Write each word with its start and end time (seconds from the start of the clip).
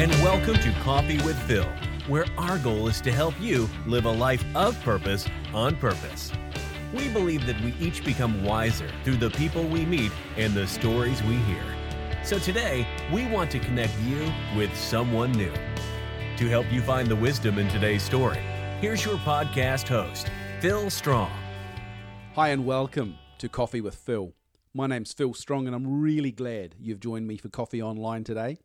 and 0.00 0.12
welcome 0.22 0.54
to 0.54 0.72
Coffee 0.80 1.20
with 1.26 1.38
Phil, 1.42 1.68
where 2.08 2.24
our 2.38 2.56
goal 2.60 2.88
is 2.88 3.02
to 3.02 3.12
help 3.12 3.38
you 3.38 3.68
live 3.84 4.06
a 4.06 4.10
life 4.10 4.42
of 4.56 4.80
purpose 4.80 5.28
on 5.52 5.76
purpose. 5.76 6.32
We 6.94 7.10
believe 7.10 7.44
that 7.44 7.60
we 7.60 7.74
each 7.78 8.02
become 8.02 8.42
wiser 8.42 8.88
through 9.04 9.18
the 9.18 9.28
people 9.28 9.62
we 9.62 9.84
meet 9.84 10.10
and 10.38 10.54
the 10.54 10.66
stories 10.66 11.22
we 11.24 11.34
hear. 11.36 11.62
So 12.24 12.38
today, 12.38 12.86
we 13.12 13.26
want 13.26 13.50
to 13.50 13.58
connect 13.58 13.92
you 14.00 14.32
with 14.56 14.74
someone 14.74 15.32
new. 15.32 15.52
To 16.38 16.48
help 16.48 16.72
you 16.72 16.80
find 16.80 17.06
the 17.06 17.16
wisdom 17.16 17.58
in 17.58 17.68
today's 17.68 18.02
story, 18.02 18.40
here's 18.80 19.04
your 19.04 19.16
podcast 19.16 19.86
host, 19.86 20.30
Phil 20.60 20.88
Strong. 20.88 21.30
Hi, 22.36 22.48
and 22.48 22.64
welcome 22.64 23.18
to 23.36 23.50
Coffee 23.50 23.82
with 23.82 23.96
Phil. 23.96 24.32
My 24.72 24.86
name's 24.86 25.12
Phil 25.12 25.34
Strong, 25.34 25.66
and 25.66 25.76
I'm 25.76 26.00
really 26.00 26.32
glad 26.32 26.74
you've 26.80 27.00
joined 27.00 27.26
me 27.26 27.36
for 27.36 27.50
Coffee 27.50 27.82
Online 27.82 28.24
today. 28.24 28.56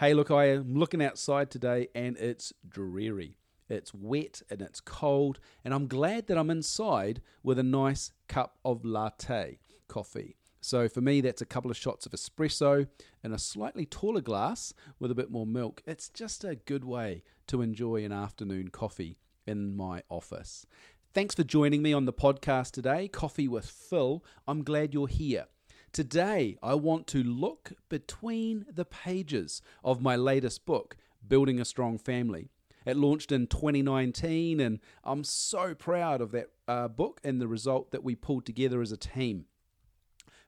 Hey, 0.00 0.12
look, 0.12 0.28
I 0.28 0.46
am 0.46 0.74
looking 0.74 1.00
outside 1.00 1.52
today 1.52 1.86
and 1.94 2.16
it's 2.16 2.52
dreary. 2.68 3.36
It's 3.68 3.94
wet 3.94 4.42
and 4.50 4.60
it's 4.60 4.80
cold, 4.80 5.38
and 5.64 5.72
I'm 5.72 5.86
glad 5.86 6.26
that 6.26 6.36
I'm 6.36 6.50
inside 6.50 7.22
with 7.44 7.60
a 7.60 7.62
nice 7.62 8.10
cup 8.26 8.58
of 8.64 8.84
latte 8.84 9.60
coffee. 9.86 10.34
So 10.60 10.88
for 10.88 11.00
me, 11.00 11.20
that's 11.20 11.42
a 11.42 11.46
couple 11.46 11.70
of 11.70 11.76
shots 11.76 12.06
of 12.06 12.12
espresso 12.12 12.88
in 13.22 13.32
a 13.32 13.38
slightly 13.38 13.86
taller 13.86 14.20
glass 14.20 14.74
with 14.98 15.12
a 15.12 15.14
bit 15.14 15.30
more 15.30 15.46
milk. 15.46 15.80
It's 15.86 16.08
just 16.08 16.42
a 16.42 16.56
good 16.56 16.84
way 16.84 17.22
to 17.46 17.62
enjoy 17.62 18.04
an 18.04 18.10
afternoon 18.10 18.68
coffee 18.68 19.16
in 19.46 19.76
my 19.76 20.02
office. 20.08 20.66
Thanks 21.12 21.36
for 21.36 21.44
joining 21.44 21.82
me 21.82 21.92
on 21.92 22.04
the 22.04 22.12
podcast 22.12 22.72
today, 22.72 23.06
Coffee 23.06 23.46
with 23.46 23.66
Phil. 23.66 24.24
I'm 24.48 24.64
glad 24.64 24.92
you're 24.92 25.06
here. 25.06 25.46
Today, 25.94 26.58
I 26.60 26.74
want 26.74 27.06
to 27.06 27.22
look 27.22 27.74
between 27.88 28.66
the 28.68 28.84
pages 28.84 29.62
of 29.84 30.02
my 30.02 30.16
latest 30.16 30.66
book, 30.66 30.96
Building 31.28 31.60
a 31.60 31.64
Strong 31.64 31.98
Family. 31.98 32.48
It 32.84 32.96
launched 32.96 33.30
in 33.30 33.46
2019, 33.46 34.58
and 34.58 34.80
I'm 35.04 35.22
so 35.22 35.72
proud 35.72 36.20
of 36.20 36.32
that 36.32 36.48
uh, 36.66 36.88
book 36.88 37.20
and 37.22 37.40
the 37.40 37.46
result 37.46 37.92
that 37.92 38.02
we 38.02 38.16
pulled 38.16 38.44
together 38.44 38.82
as 38.82 38.90
a 38.90 38.96
team. 38.96 39.44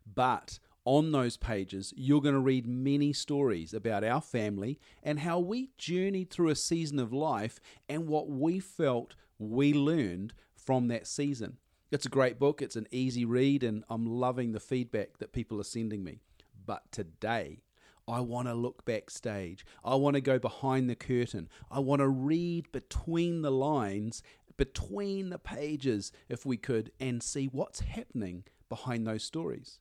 But 0.05 0.59
on 0.85 1.13
those 1.13 1.37
pages, 1.37 1.95
you're 1.97 2.21
going 2.21 2.35
to 2.35 2.41
read 2.41 2.67
many 2.67 3.13
stories 3.13 3.73
about 3.73 4.03
our 4.03 4.21
family 4.21 4.81
and 5.05 5.21
how 5.21 5.39
we 5.39 5.71
journeyed 5.79 6.31
through 6.31 6.49
a 6.49 6.57
season 6.57 6.99
of 6.99 7.13
life 7.13 7.61
and 7.89 8.09
what 8.09 8.29
we 8.29 8.59
felt 8.59 9.15
we 9.39 9.73
learned 9.73 10.33
from 10.57 10.89
that 10.89 11.07
season. 11.07 11.59
It's 11.93 12.07
a 12.07 12.11
great 12.11 12.41
book, 12.41 12.63
it's 12.63 12.75
an 12.75 12.89
easy 12.91 13.25
read, 13.25 13.63
and 13.63 13.85
I'm 13.89 14.07
loving 14.07 14.51
the 14.51 14.61
feedback 14.61 15.19
that 15.19 15.33
people 15.33 15.61
are 15.61 15.65
sending 15.65 16.03
me. 16.03 16.19
But 16.67 16.91
today, 16.91 17.61
I 18.09 18.21
want 18.21 18.49
to 18.49 18.55
look 18.55 18.85
backstage. 18.85 19.65
I 19.85 19.95
want 19.95 20.15
to 20.15 20.21
go 20.21 20.41
behind 20.41 20.91
the 20.91 20.97
curtain. 20.97 21.49
I 21.71 21.79
want 21.79 22.01
to 22.01 22.09
read 22.09 22.73
between 22.73 23.43
the 23.43 23.53
lines, 23.53 24.25
between 24.57 25.31
the 25.31 25.39
pages, 25.39 26.11
if 26.29 26.45
we 26.45 26.57
could, 26.57 26.91
and 26.99 27.23
see 27.23 27.47
what's 27.47 27.81
happening 27.81 28.43
behind 28.69 29.07
those 29.07 29.23
stories. 29.23 29.79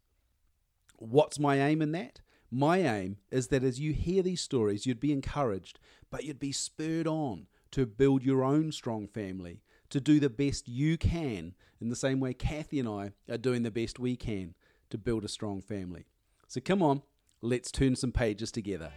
What's 0.98 1.40
my 1.40 1.60
aim 1.60 1.82
in 1.82 1.92
that? 1.94 2.22
My 2.52 2.78
aim 2.78 3.18
is 3.32 3.48
that 3.48 3.64
as 3.64 3.80
you 3.80 3.94
hear 3.94 4.22
these 4.22 4.42
stories, 4.42 4.86
you'd 4.86 5.00
be 5.00 5.12
encouraged, 5.12 5.80
but 6.12 6.24
you'd 6.24 6.40
be 6.40 6.52
spurred 6.52 7.08
on 7.08 7.48
to 7.72 7.88
build 7.88 8.24
your 8.24 8.44
own 8.44 8.72
strong 8.72 9.08
family, 9.08 9.62
to 9.96 10.02
do 10.02 10.20
the 10.20 10.30
best 10.30 10.68
you 10.68 10.98
can 10.98 11.54
in 11.80 11.88
the 11.88 11.96
same 11.96 12.20
way 12.20 12.34
Kathy 12.34 12.82
and 12.82 12.90
I 12.90 13.14
are 13.30 13.38
doing 13.38 13.64
the 13.64 13.72
best 13.72 13.98
we 13.98 14.18
can 14.18 14.54
to 14.90 14.98
build 14.98 15.24
a 15.24 15.30
strong 15.30 15.62
family. 15.62 16.06
So 16.50 16.60
come 16.60 16.84
on, 16.84 17.02
let's 17.42 17.72
turn 17.72 17.96
some 17.96 18.12
pages 18.12 18.52
together. 18.52 18.92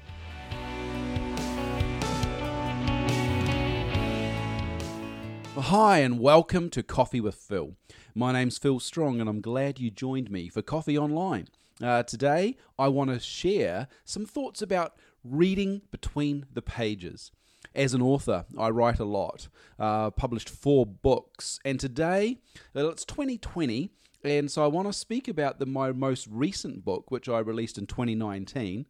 Hi, 5.54 5.98
and 5.98 6.18
welcome 6.18 6.68
to 6.70 6.82
Coffee 6.82 7.20
with 7.20 7.36
Phil. 7.36 7.76
My 8.12 8.32
name's 8.32 8.58
Phil 8.58 8.80
Strong, 8.80 9.20
and 9.20 9.30
I'm 9.30 9.40
glad 9.40 9.78
you 9.78 9.92
joined 9.92 10.32
me 10.32 10.48
for 10.48 10.62
Coffee 10.62 10.98
Online. 10.98 11.46
Uh, 11.80 12.02
today, 12.02 12.56
I 12.76 12.88
want 12.88 13.10
to 13.10 13.20
share 13.20 13.86
some 14.04 14.26
thoughts 14.26 14.62
about 14.62 14.96
reading 15.22 15.82
between 15.92 16.46
the 16.52 16.62
pages. 16.62 17.30
As 17.74 17.94
an 17.94 18.02
author, 18.02 18.44
I 18.58 18.70
write 18.70 18.98
a 18.98 19.04
lot, 19.04 19.48
uh, 19.78 20.10
published 20.10 20.48
four 20.48 20.86
books, 20.86 21.60
and 21.64 21.78
today, 21.78 22.38
uh, 22.74 22.88
it's 22.88 23.04
2020, 23.04 23.90
and 24.24 24.50
so 24.50 24.64
I 24.64 24.66
want 24.66 24.88
to 24.88 24.92
speak 24.92 25.28
about 25.28 25.58
the, 25.58 25.66
my 25.66 25.92
most 25.92 26.26
recent 26.30 26.84
book, 26.84 27.10
which 27.10 27.28
I 27.28 27.38
released 27.38 27.78
in 27.78 27.86
2019, 27.86 28.86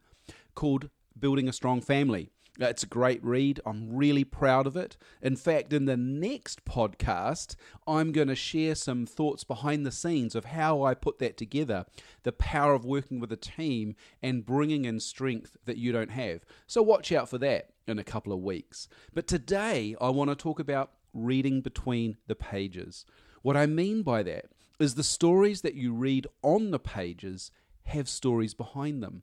called 0.54 0.90
Building 1.18 1.48
a 1.48 1.52
Strong 1.52 1.82
Family. 1.82 2.30
It's 2.60 2.82
a 2.82 2.88
great 2.88 3.22
read. 3.24 3.60
I'm 3.64 3.94
really 3.94 4.24
proud 4.24 4.66
of 4.66 4.76
it. 4.76 4.96
In 5.22 5.36
fact, 5.36 5.72
in 5.72 5.84
the 5.84 5.96
next 5.96 6.64
podcast, 6.64 7.54
I'm 7.86 8.10
going 8.10 8.26
to 8.28 8.34
share 8.34 8.74
some 8.74 9.06
thoughts 9.06 9.44
behind 9.44 9.86
the 9.86 9.92
scenes 9.92 10.34
of 10.34 10.46
how 10.46 10.82
I 10.82 10.94
put 10.94 11.20
that 11.20 11.36
together, 11.36 11.86
the 12.24 12.32
power 12.32 12.74
of 12.74 12.84
working 12.84 13.20
with 13.20 13.30
a 13.30 13.36
team 13.36 13.94
and 14.22 14.44
bringing 14.44 14.84
in 14.86 14.98
strength 14.98 15.56
that 15.66 15.76
you 15.76 15.92
don't 15.92 16.10
have. 16.10 16.44
So 16.66 16.82
watch 16.82 17.12
out 17.12 17.28
for 17.28 17.38
that 17.38 17.70
in 17.86 17.98
a 17.98 18.04
couple 18.04 18.32
of 18.32 18.40
weeks. 18.40 18.88
But 19.14 19.28
today, 19.28 19.94
I 20.00 20.08
want 20.10 20.30
to 20.30 20.36
talk 20.36 20.58
about 20.58 20.90
reading 21.14 21.60
between 21.60 22.16
the 22.26 22.34
pages. 22.34 23.06
What 23.42 23.56
I 23.56 23.66
mean 23.66 24.02
by 24.02 24.24
that 24.24 24.46
is 24.80 24.94
the 24.94 25.04
stories 25.04 25.62
that 25.62 25.74
you 25.74 25.92
read 25.92 26.26
on 26.42 26.72
the 26.72 26.78
pages 26.78 27.52
have 27.84 28.08
stories 28.08 28.52
behind 28.52 29.02
them. 29.02 29.22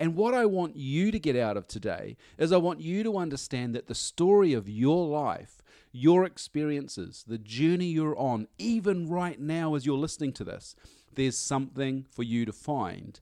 And 0.00 0.14
what 0.14 0.34
I 0.34 0.46
want 0.46 0.76
you 0.76 1.10
to 1.10 1.18
get 1.18 1.36
out 1.36 1.56
of 1.56 1.66
today 1.66 2.16
is 2.36 2.52
I 2.52 2.56
want 2.56 2.80
you 2.80 3.02
to 3.02 3.18
understand 3.18 3.74
that 3.74 3.88
the 3.88 3.94
story 3.94 4.52
of 4.52 4.68
your 4.68 5.06
life, 5.06 5.60
your 5.90 6.24
experiences, 6.24 7.24
the 7.26 7.38
journey 7.38 7.86
you're 7.86 8.16
on, 8.16 8.46
even 8.58 9.08
right 9.08 9.40
now 9.40 9.74
as 9.74 9.84
you're 9.84 9.98
listening 9.98 10.32
to 10.34 10.44
this, 10.44 10.76
there's 11.14 11.36
something 11.36 12.06
for 12.10 12.22
you 12.22 12.44
to 12.44 12.52
find 12.52 13.20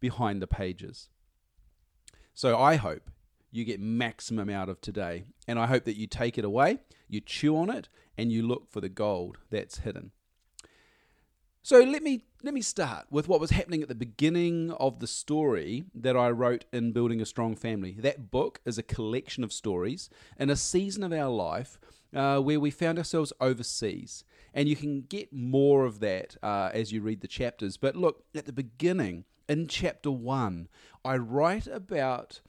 behind 0.00 0.42
the 0.42 0.46
pages. 0.46 1.08
So 2.34 2.58
I 2.58 2.76
hope 2.76 3.10
you 3.50 3.64
get 3.64 3.80
maximum 3.80 4.50
out 4.50 4.68
of 4.68 4.80
today. 4.80 5.24
And 5.48 5.58
I 5.58 5.66
hope 5.66 5.84
that 5.84 5.96
you 5.96 6.06
take 6.06 6.36
it 6.36 6.44
away, 6.44 6.80
you 7.08 7.20
chew 7.20 7.56
on 7.56 7.70
it, 7.70 7.88
and 8.18 8.30
you 8.30 8.42
look 8.42 8.70
for 8.70 8.80
the 8.80 8.88
gold 8.88 9.38
that's 9.50 9.78
hidden. 9.78 10.10
So 11.62 11.80
let 11.80 12.02
me 12.02 12.24
let 12.46 12.54
me 12.54 12.62
start 12.62 13.06
with 13.10 13.26
what 13.26 13.40
was 13.40 13.50
happening 13.50 13.82
at 13.82 13.88
the 13.88 13.94
beginning 13.96 14.70
of 14.78 15.00
the 15.00 15.06
story 15.08 15.84
that 15.92 16.16
I 16.16 16.30
wrote 16.30 16.64
in 16.72 16.92
Building 16.92 17.20
a 17.20 17.26
Strong 17.26 17.56
Family. 17.56 17.96
That 17.98 18.30
book 18.30 18.60
is 18.64 18.78
a 18.78 18.84
collection 18.84 19.42
of 19.42 19.52
stories 19.52 20.08
in 20.38 20.48
a 20.48 20.54
season 20.54 21.02
of 21.02 21.12
our 21.12 21.28
life 21.28 21.76
uh, 22.14 22.38
where 22.38 22.60
we 22.60 22.70
found 22.70 22.98
ourselves 22.98 23.32
overseas. 23.40 24.22
And 24.54 24.68
you 24.68 24.76
can 24.76 25.00
get 25.00 25.32
more 25.32 25.84
of 25.86 25.98
that 25.98 26.36
uh, 26.40 26.70
as 26.72 26.92
you 26.92 27.02
read 27.02 27.20
the 27.20 27.26
chapters. 27.26 27.76
But 27.76 27.96
look, 27.96 28.22
at 28.32 28.46
the 28.46 28.52
beginning, 28.52 29.24
in 29.48 29.66
chapter 29.66 30.12
one, 30.12 30.68
I 31.04 31.16
write 31.16 31.66
about 31.66 32.42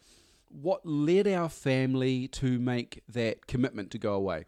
what 0.47 0.85
led 0.85 1.27
our 1.27 1.49
family 1.49 2.27
to 2.27 2.59
make 2.59 3.01
that 3.09 3.47
commitment 3.47 3.89
to 3.91 3.97
go 3.97 4.13
away. 4.13 4.45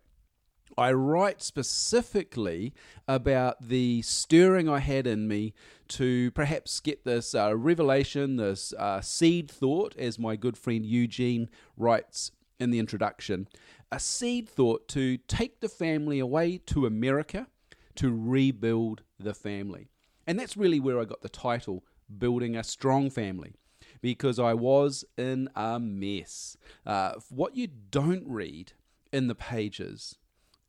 I 0.80 0.94
write 0.94 1.42
specifically 1.42 2.74
about 3.06 3.68
the 3.68 4.02
stirring 4.02 4.70
I 4.70 4.80
had 4.80 5.06
in 5.06 5.28
me 5.28 5.54
to 5.90 6.32
perhaps 6.32 6.80
get 6.80 7.04
this 7.04 7.36
uh, 7.36 7.54
revelation, 7.54 8.38
this 8.38 8.74
uh, 8.80 9.02
seed 9.02 9.52
thought, 9.52 9.94
as 9.98 10.18
my 10.18 10.38
good 10.38 10.58
friend 10.58 10.86
Eugene 10.86 11.50
writes 11.76 12.32
in 12.62 12.72
the 12.72 12.80
introduction, 12.80 13.50
a 13.92 14.00
seed 14.00 14.48
thought 14.48 14.88
to 14.88 15.18
take 15.18 15.60
the 15.60 15.68
family 15.68 16.18
away 16.18 16.60
to 16.68 16.86
America 16.86 17.48
to 17.96 18.16
rebuild 18.16 19.02
the 19.20 19.34
family. 19.34 19.90
And 20.26 20.40
that's 20.40 20.56
really 20.56 20.80
where 20.80 21.02
I 21.02 21.04
got 21.04 21.22
the 21.22 21.28
title, 21.28 21.84
Building 22.18 22.56
a 22.56 22.64
Strong 22.64 23.10
Family 23.10 23.54
because 24.02 24.40
I 24.40 24.54
was 24.54 25.04
in 25.18 25.50
a 25.58 25.78
mess. 25.78 26.56
Uh, 26.86 27.16
what 27.28 27.58
you 27.58 27.68
don't 27.68 28.26
read 28.26 28.72
in 29.12 29.28
the 29.28 29.36
pages 29.36 30.16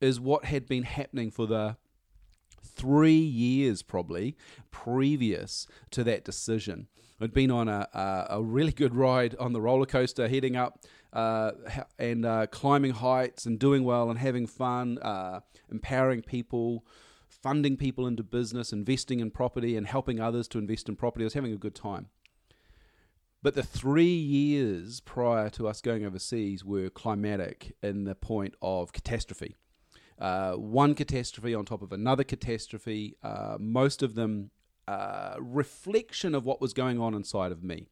is 0.00 0.20
what 0.20 0.44
had 0.44 0.67
been 0.67 0.85
happening 0.85 1.31
for 1.31 1.47
the 1.47 1.76
three 2.62 3.12
years 3.12 3.82
probably 3.82 4.37
previous 4.70 5.67
to 5.91 6.05
that 6.05 6.25
decision. 6.25 6.88
I'd 7.20 7.35
been 7.35 7.50
on 7.50 7.69
a, 7.69 7.87
a, 7.93 8.26
a 8.38 8.43
really 8.43 8.73
good 8.73 8.94
ride 8.94 9.37
on 9.38 9.52
the 9.52 9.61
roller 9.61 9.87
coaster, 9.87 10.26
heading 10.29 10.56
up 10.56 10.85
uh, 11.12 11.52
and 11.99 12.25
uh, 12.25 12.47
climbing 12.47 12.93
heights 12.93 13.44
and 13.44 13.58
doing 13.58 13.85
well 13.85 14.08
and 14.08 14.19
having 14.19 14.47
fun, 14.47 14.99
uh, 14.99 15.41
empowering 15.70 16.23
people, 16.23 16.87
funding 17.29 17.76
people 17.76 18.06
into 18.06 18.23
business, 18.23 18.73
investing 18.73 19.20
in 19.20 19.31
property, 19.31 19.76
and 19.76 19.87
helping 19.87 20.19
others 20.19 20.49
to 20.49 20.58
invest 20.58 20.88
in 20.88 20.97
property. 20.97 21.25
I 21.25 21.26
was 21.26 21.35
having 21.35 21.52
a 21.52 21.58
good 21.58 21.75
time. 21.75 22.08
But 23.43 23.55
the 23.55 23.62
three 23.62 24.05
years 24.05 25.00
prior 25.00 25.49
to 25.50 25.67
us 25.67 25.81
going 25.81 26.05
overseas 26.05 26.64
were 26.64 26.91
climatic 26.91 27.75
in 27.82 28.05
the 28.05 28.14
point 28.14 28.55
of 28.61 28.93
catastrophe. 28.93 29.56
Uh, 30.21 30.53
one 30.53 30.95
catastrophe 30.95 31.55
on 31.55 31.65
top 31.65 31.83
of 31.83 31.93
another 31.93 32.25
catastrophe, 32.25 33.17
uh, 33.23 33.57
most 33.59 34.03
of 34.03 34.15
them 34.15 34.51
uh, 34.91 35.37
reflection 35.39 36.35
of 36.35 36.45
what 36.45 36.61
was 36.61 36.73
going 36.73 37.01
on 37.01 37.15
inside 37.15 37.53
of 37.53 37.63
me. 37.63 37.87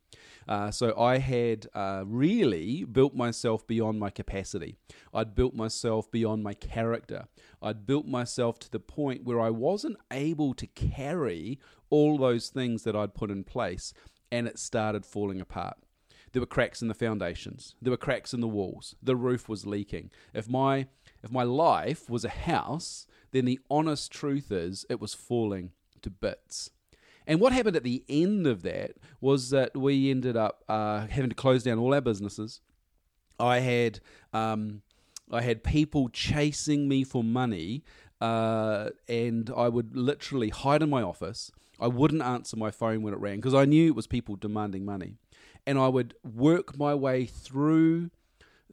Uh, 0.49 0.71
so 0.71 0.99
I 0.99 1.19
had 1.19 1.69
uh, 1.73 2.03
really 2.05 2.85
built 2.85 3.15
myself 3.15 3.67
beyond 3.67 4.01
my 4.01 4.11
capacity. 4.11 4.79
I'd 5.15 5.35
built 5.35 5.55
myself 5.55 6.11
beyond 6.11 6.43
my 6.43 6.55
character. 6.55 7.27
I'd 7.63 7.87
built 7.87 8.07
myself 8.07 8.59
to 8.61 8.71
the 8.71 8.81
point 8.81 9.25
where 9.25 9.41
I 9.41 9.51
wasn't 9.51 9.99
able 10.11 10.55
to 10.55 10.67
carry 10.67 11.61
all 11.89 12.19
those 12.19 12.49
things 12.49 12.83
that 12.83 12.97
I'd 12.97 13.15
put 13.15 13.31
in 13.31 13.45
place, 13.45 13.95
and 14.33 14.49
it 14.49 14.59
started 14.59 15.07
falling 15.07 15.41
apart. 15.41 15.77
There 16.33 16.43
were 16.43 16.47
cracks 16.47 16.83
in 16.83 16.89
the 16.89 16.95
foundations. 16.95 17.75
There 17.81 17.91
were 17.93 17.97
cracks 17.97 18.35
in 18.35 18.41
the 18.41 18.49
walls. 18.49 18.97
The 19.03 19.17
roof 19.17 19.49
was 19.49 19.67
leaking. 19.67 20.11
If 20.35 20.49
my 20.49 20.89
if 21.23 21.31
my 21.31 21.43
life 21.43 22.09
was 22.09 22.25
a 22.25 22.29
house, 22.29 23.07
then 23.33 23.45
the 23.45 23.61
honest 23.71 24.11
truth 24.11 24.51
is 24.51 24.87
it 24.89 25.01
was 25.01 25.15
falling 25.15 25.73
to 26.03 26.11
bits. 26.11 26.71
And 27.27 27.41
what 27.41 27.53
happened 27.53 27.77
at 27.77 27.85
the 27.85 28.05
end 28.09 28.47
of 28.47 28.63
that 28.63 28.93
was 29.21 29.51
that 29.51 29.77
we 29.77 30.11
ended 30.11 30.37
up 30.37 30.65
uh, 30.69 31.07
having 31.09 31.29
to 31.29 31.37
close 31.37 31.63
down 31.63 31.79
all 31.79 31.93
our 31.93 32.01
businesses. 32.01 32.61
I 33.39 33.61
had 33.61 34.01
um, 34.33 34.83
I 35.31 35.43
had 35.43 35.63
people 35.63 36.09
chasing 36.09 36.89
me 36.89 37.05
for 37.05 37.23
money, 37.23 37.85
uh, 38.21 38.91
and 39.09 39.51
I 39.55 39.69
would 39.69 39.95
literally 39.95 40.49
hide 40.49 40.83
in 40.83 40.89
my 40.89 41.03
office. 41.03 41.53
I 41.79 41.87
wouldn't 41.87 42.23
answer 42.23 42.57
my 42.57 42.71
phone 42.71 43.03
when 43.03 43.13
it 43.13 43.21
rang 43.21 43.37
because 43.37 43.55
I 43.55 43.67
knew 43.67 43.89
it 43.89 43.95
was 43.95 44.07
people 44.07 44.37
demanding 44.37 44.87
money, 44.87 45.17
and 45.67 45.79
I 45.79 45.89
would 45.89 46.15
work 46.25 46.79
my 46.79 46.95
way 46.95 47.27
through 47.27 48.11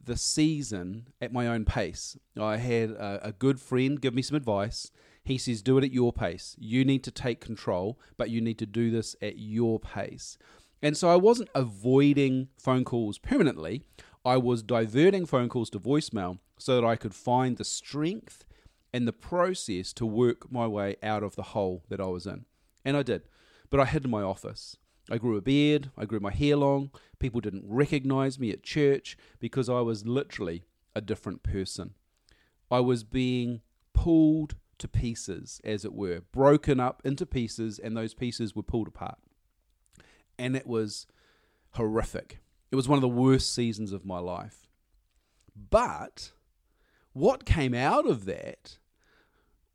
the 0.02 0.16
season 0.16 1.08
at 1.20 1.32
my 1.32 1.46
own 1.46 1.64
pace. 1.64 2.16
I 2.38 2.58
had 2.58 2.90
a, 2.90 3.28
a 3.28 3.32
good 3.32 3.60
friend 3.60 4.00
give 4.00 4.14
me 4.14 4.22
some 4.22 4.36
advice. 4.36 4.90
He 5.24 5.38
says, 5.38 5.62
Do 5.62 5.78
it 5.78 5.84
at 5.84 5.92
your 5.92 6.12
pace. 6.12 6.54
You 6.58 6.84
need 6.84 7.02
to 7.04 7.10
take 7.10 7.40
control, 7.40 7.98
but 8.16 8.30
you 8.30 8.40
need 8.40 8.58
to 8.58 8.66
do 8.66 8.90
this 8.90 9.16
at 9.20 9.38
your 9.38 9.80
pace. 9.80 10.38
And 10.82 10.96
so 10.96 11.08
I 11.08 11.16
wasn't 11.16 11.50
avoiding 11.54 12.48
phone 12.58 12.84
calls 12.84 13.18
permanently. 13.18 13.82
I 14.24 14.36
was 14.36 14.62
diverting 14.62 15.26
phone 15.26 15.48
calls 15.48 15.70
to 15.70 15.80
voicemail 15.80 16.38
so 16.58 16.80
that 16.80 16.86
I 16.86 16.96
could 16.96 17.14
find 17.14 17.56
the 17.56 17.64
strength 17.64 18.44
and 18.92 19.06
the 19.06 19.12
process 19.12 19.92
to 19.94 20.06
work 20.06 20.50
my 20.50 20.66
way 20.66 20.96
out 21.02 21.22
of 21.22 21.36
the 21.36 21.42
hole 21.42 21.84
that 21.88 22.00
I 22.00 22.06
was 22.06 22.26
in. 22.26 22.44
And 22.84 22.96
I 22.96 23.02
did. 23.02 23.22
But 23.68 23.80
I 23.80 23.84
hid 23.84 24.04
in 24.04 24.10
my 24.10 24.22
office. 24.22 24.76
I 25.10 25.18
grew 25.18 25.36
a 25.36 25.42
beard, 25.42 25.90
I 25.96 26.04
grew 26.04 26.20
my 26.20 26.32
hair 26.32 26.56
long. 26.56 26.90
People 27.18 27.40
didn't 27.40 27.64
recognize 27.66 28.38
me 28.38 28.50
at 28.50 28.62
church 28.62 29.16
because 29.38 29.68
I 29.68 29.80
was 29.80 30.06
literally 30.06 30.64
a 30.94 31.00
different 31.00 31.42
person. 31.42 31.94
I 32.70 32.80
was 32.80 33.04
being 33.04 33.60
pulled 33.92 34.56
to 34.78 34.88
pieces, 34.88 35.60
as 35.64 35.84
it 35.84 35.92
were, 35.92 36.22
broken 36.32 36.80
up 36.80 37.00
into 37.04 37.24
pieces, 37.24 37.78
and 37.78 37.96
those 37.96 38.14
pieces 38.14 38.54
were 38.54 38.62
pulled 38.62 38.88
apart. 38.88 39.18
And 40.38 40.56
it 40.56 40.66
was 40.66 41.06
horrific. 41.72 42.40
It 42.70 42.76
was 42.76 42.88
one 42.88 42.96
of 42.96 43.02
the 43.02 43.08
worst 43.08 43.54
seasons 43.54 43.92
of 43.92 44.04
my 44.04 44.18
life. 44.18 44.66
But 45.54 46.32
what 47.12 47.46
came 47.46 47.74
out 47.74 48.06
of 48.06 48.26
that 48.26 48.78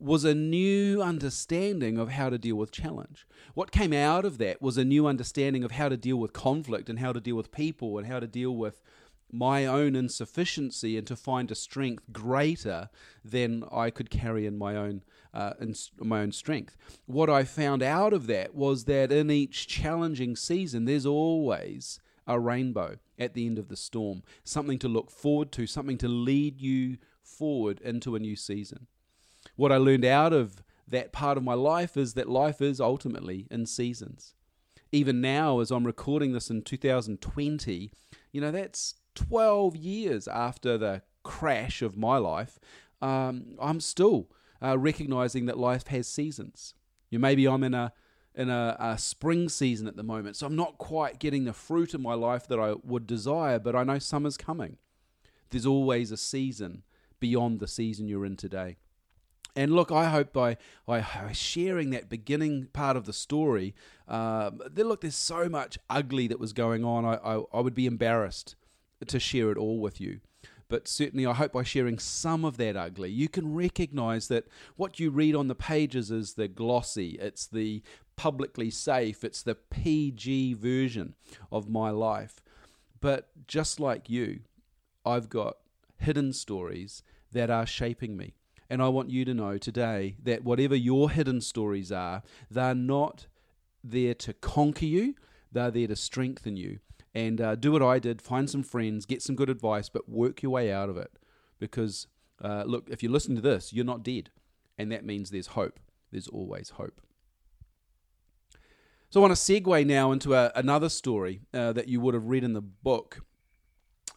was 0.02 0.24
a 0.24 0.34
new 0.34 1.00
understanding 1.00 1.96
of 1.96 2.10
how 2.10 2.28
to 2.28 2.38
deal 2.38 2.56
with 2.56 2.72
challenge. 2.72 3.26
What 3.54 3.70
came 3.70 3.92
out 3.92 4.24
of 4.24 4.38
that 4.38 4.60
was 4.60 4.76
a 4.76 4.84
new 4.84 5.06
understanding 5.06 5.64
of 5.64 5.72
how 5.72 5.88
to 5.88 5.96
deal 5.96 6.16
with 6.16 6.32
conflict 6.32 6.88
and 6.88 6.98
how 6.98 7.12
to 7.12 7.20
deal 7.20 7.36
with 7.36 7.52
people 7.52 7.98
and 7.98 8.06
how 8.06 8.18
to 8.20 8.26
deal 8.26 8.56
with 8.56 8.82
my 9.30 9.64
own 9.64 9.96
insufficiency 9.96 10.98
and 10.98 11.06
to 11.06 11.16
find 11.16 11.50
a 11.50 11.54
strength 11.54 12.04
greater 12.12 12.90
than 13.24 13.64
I 13.72 13.90
could 13.90 14.10
carry 14.10 14.46
in 14.46 14.58
my 14.58 14.76
own 14.76 15.02
uh, 15.32 15.54
in 15.58 15.74
my 15.98 16.20
own 16.20 16.32
strength. 16.32 16.76
What 17.06 17.30
I 17.30 17.44
found 17.44 17.82
out 17.82 18.12
of 18.12 18.26
that 18.26 18.54
was 18.54 18.84
that 18.84 19.10
in 19.10 19.30
each 19.30 19.66
challenging 19.66 20.36
season, 20.36 20.84
there's 20.84 21.06
always 21.06 22.00
a 22.26 22.38
rainbow 22.38 22.98
at 23.18 23.32
the 23.32 23.46
end 23.46 23.58
of 23.58 23.68
the 23.68 23.76
storm, 23.76 24.22
something 24.44 24.78
to 24.80 24.88
look 24.88 25.10
forward 25.10 25.50
to, 25.52 25.66
something 25.66 25.96
to 25.98 26.08
lead 26.08 26.60
you 26.60 26.98
forward 27.22 27.80
into 27.80 28.14
a 28.14 28.20
new 28.20 28.36
season. 28.36 28.88
What 29.56 29.72
I 29.72 29.76
learned 29.76 30.04
out 30.04 30.32
of 30.32 30.62
that 30.88 31.12
part 31.12 31.36
of 31.36 31.44
my 31.44 31.54
life 31.54 31.96
is 31.96 32.14
that 32.14 32.28
life 32.28 32.60
is 32.60 32.80
ultimately 32.80 33.46
in 33.50 33.66
seasons. 33.66 34.34
Even 34.90 35.20
now, 35.20 35.60
as 35.60 35.70
I'm 35.70 35.86
recording 35.86 36.32
this 36.32 36.50
in 36.50 36.62
2020, 36.62 37.90
you 38.30 38.40
know, 38.40 38.50
that's 38.50 38.94
12 39.14 39.76
years 39.76 40.28
after 40.28 40.76
the 40.76 41.02
crash 41.22 41.82
of 41.82 41.96
my 41.96 42.18
life, 42.18 42.58
um, 43.00 43.56
I'm 43.60 43.80
still 43.80 44.28
uh, 44.62 44.78
recognizing 44.78 45.46
that 45.46 45.58
life 45.58 45.88
has 45.88 46.06
seasons. 46.06 46.74
You 47.10 47.18
know, 47.18 47.22
maybe 47.22 47.46
I'm 47.46 47.64
in 47.64 47.74
a 47.74 47.92
in 48.34 48.48
a, 48.48 48.76
a, 48.80 48.96
spring 48.96 49.50
season 49.50 49.86
at 49.86 49.96
the 49.96 50.02
moment, 50.02 50.36
so 50.36 50.46
I'm 50.46 50.56
not 50.56 50.78
quite 50.78 51.18
getting 51.18 51.44
the 51.44 51.52
fruit 51.52 51.92
of 51.92 52.00
my 52.00 52.14
life 52.14 52.48
that 52.48 52.58
I 52.58 52.76
would 52.82 53.06
desire, 53.06 53.58
but 53.58 53.76
I 53.76 53.84
know 53.84 53.98
summer's 53.98 54.38
coming. 54.38 54.78
There's 55.50 55.66
always 55.66 56.10
a 56.10 56.16
season 56.16 56.82
beyond 57.20 57.60
the 57.60 57.68
season 57.68 58.08
you're 58.08 58.24
in 58.24 58.36
today. 58.36 58.78
And 59.54 59.74
look, 59.74 59.92
I 59.92 60.08
hope 60.08 60.32
by, 60.32 60.56
by 60.86 61.04
sharing 61.32 61.90
that 61.90 62.08
beginning 62.08 62.68
part 62.72 62.96
of 62.96 63.04
the 63.04 63.12
story, 63.12 63.74
um, 64.08 64.62
there, 64.70 64.84
look, 64.84 65.02
there's 65.02 65.14
so 65.14 65.48
much 65.48 65.78
ugly 65.90 66.26
that 66.28 66.40
was 66.40 66.52
going 66.52 66.84
on. 66.84 67.04
I, 67.04 67.16
I, 67.16 67.42
I 67.52 67.60
would 67.60 67.74
be 67.74 67.86
embarrassed 67.86 68.54
to 69.06 69.20
share 69.20 69.50
it 69.50 69.58
all 69.58 69.78
with 69.78 70.00
you. 70.00 70.20
But 70.68 70.88
certainly, 70.88 71.26
I 71.26 71.34
hope 71.34 71.52
by 71.52 71.64
sharing 71.64 71.98
some 71.98 72.46
of 72.46 72.56
that 72.56 72.78
ugly, 72.78 73.10
you 73.10 73.28
can 73.28 73.54
recognize 73.54 74.28
that 74.28 74.46
what 74.76 74.98
you 74.98 75.10
read 75.10 75.34
on 75.34 75.48
the 75.48 75.54
pages 75.54 76.10
is 76.10 76.32
the 76.32 76.48
glossy, 76.48 77.18
it's 77.20 77.46
the 77.46 77.82
publicly 78.16 78.70
safe, 78.70 79.22
it's 79.22 79.42
the 79.42 79.54
PG 79.54 80.54
version 80.54 81.14
of 81.50 81.68
my 81.68 81.90
life. 81.90 82.42
But 83.02 83.28
just 83.46 83.80
like 83.80 84.08
you, 84.08 84.40
I've 85.04 85.28
got 85.28 85.58
hidden 85.98 86.32
stories 86.32 87.02
that 87.32 87.50
are 87.50 87.66
shaping 87.66 88.16
me. 88.16 88.32
And 88.72 88.80
I 88.80 88.88
want 88.88 89.10
you 89.10 89.26
to 89.26 89.34
know 89.34 89.58
today 89.58 90.16
that 90.22 90.44
whatever 90.44 90.74
your 90.74 91.10
hidden 91.10 91.42
stories 91.42 91.92
are, 91.92 92.22
they're 92.50 92.74
not 92.74 93.26
there 93.84 94.14
to 94.14 94.32
conquer 94.32 94.86
you, 94.86 95.14
they're 95.52 95.70
there 95.70 95.88
to 95.88 95.94
strengthen 95.94 96.56
you 96.56 96.78
and 97.14 97.38
uh, 97.38 97.54
do 97.54 97.70
what 97.72 97.82
I 97.82 97.98
did 97.98 98.22
find 98.22 98.48
some 98.48 98.62
friends, 98.62 99.04
get 99.04 99.20
some 99.20 99.36
good 99.36 99.50
advice, 99.50 99.90
but 99.90 100.08
work 100.08 100.42
your 100.42 100.52
way 100.52 100.72
out 100.72 100.88
of 100.88 100.96
it. 100.96 101.10
Because, 101.58 102.06
uh, 102.42 102.64
look, 102.64 102.88
if 102.88 103.02
you 103.02 103.10
listen 103.10 103.34
to 103.34 103.42
this, 103.42 103.74
you're 103.74 103.84
not 103.84 104.02
dead. 104.02 104.30
And 104.78 104.90
that 104.90 105.04
means 105.04 105.28
there's 105.28 105.48
hope. 105.48 105.78
There's 106.10 106.28
always 106.28 106.70
hope. 106.70 107.02
So 109.10 109.20
I 109.20 109.28
want 109.28 109.36
to 109.36 109.60
segue 109.60 109.86
now 109.86 110.12
into 110.12 110.32
a, 110.32 110.50
another 110.54 110.88
story 110.88 111.42
uh, 111.52 111.74
that 111.74 111.88
you 111.88 112.00
would 112.00 112.14
have 112.14 112.24
read 112.24 112.42
in 112.42 112.54
the 112.54 112.62
book. 112.62 113.20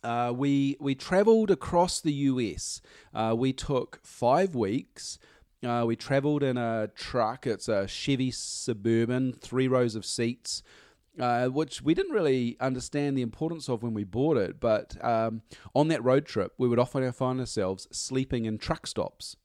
Uh, 0.05 0.31
we 0.31 0.77
we 0.79 0.95
travelled 0.95 1.49
across 1.49 1.99
the 1.99 2.13
US. 2.13 2.81
Uh, 3.13 3.35
we 3.37 3.51
took 3.53 3.99
five 4.03 4.55
weeks. 4.55 5.17
Uh, 5.65 5.83
we 5.87 5.95
travelled 5.95 6.43
in 6.43 6.57
a 6.57 6.89
truck. 6.95 7.47
It's 7.47 7.67
a 7.67 7.87
Chevy 7.87 8.29
Suburban, 8.29 9.33
three 9.33 9.67
rows 9.67 9.95
of 9.95 10.05
seats 10.05 10.61
uh, 11.19 11.47
which 11.47 11.81
we 11.81 11.93
didn't 11.93 12.11
really 12.11 12.57
understand 12.59 13.17
the 13.17 13.21
importance 13.21 13.69
of 13.69 13.83
when 13.83 13.93
we 13.93 14.03
bought 14.03 14.37
it. 14.37 14.59
But 14.59 15.03
um, 15.03 15.41
on 15.73 15.87
that 15.89 16.03
road 16.03 16.25
trip, 16.25 16.53
we 16.57 16.67
would 16.67 16.79
often 16.79 17.09
find 17.11 17.39
ourselves 17.39 17.87
sleeping 17.91 18.45
in 18.45 18.57
truck 18.57 18.87
stops. 18.87 19.35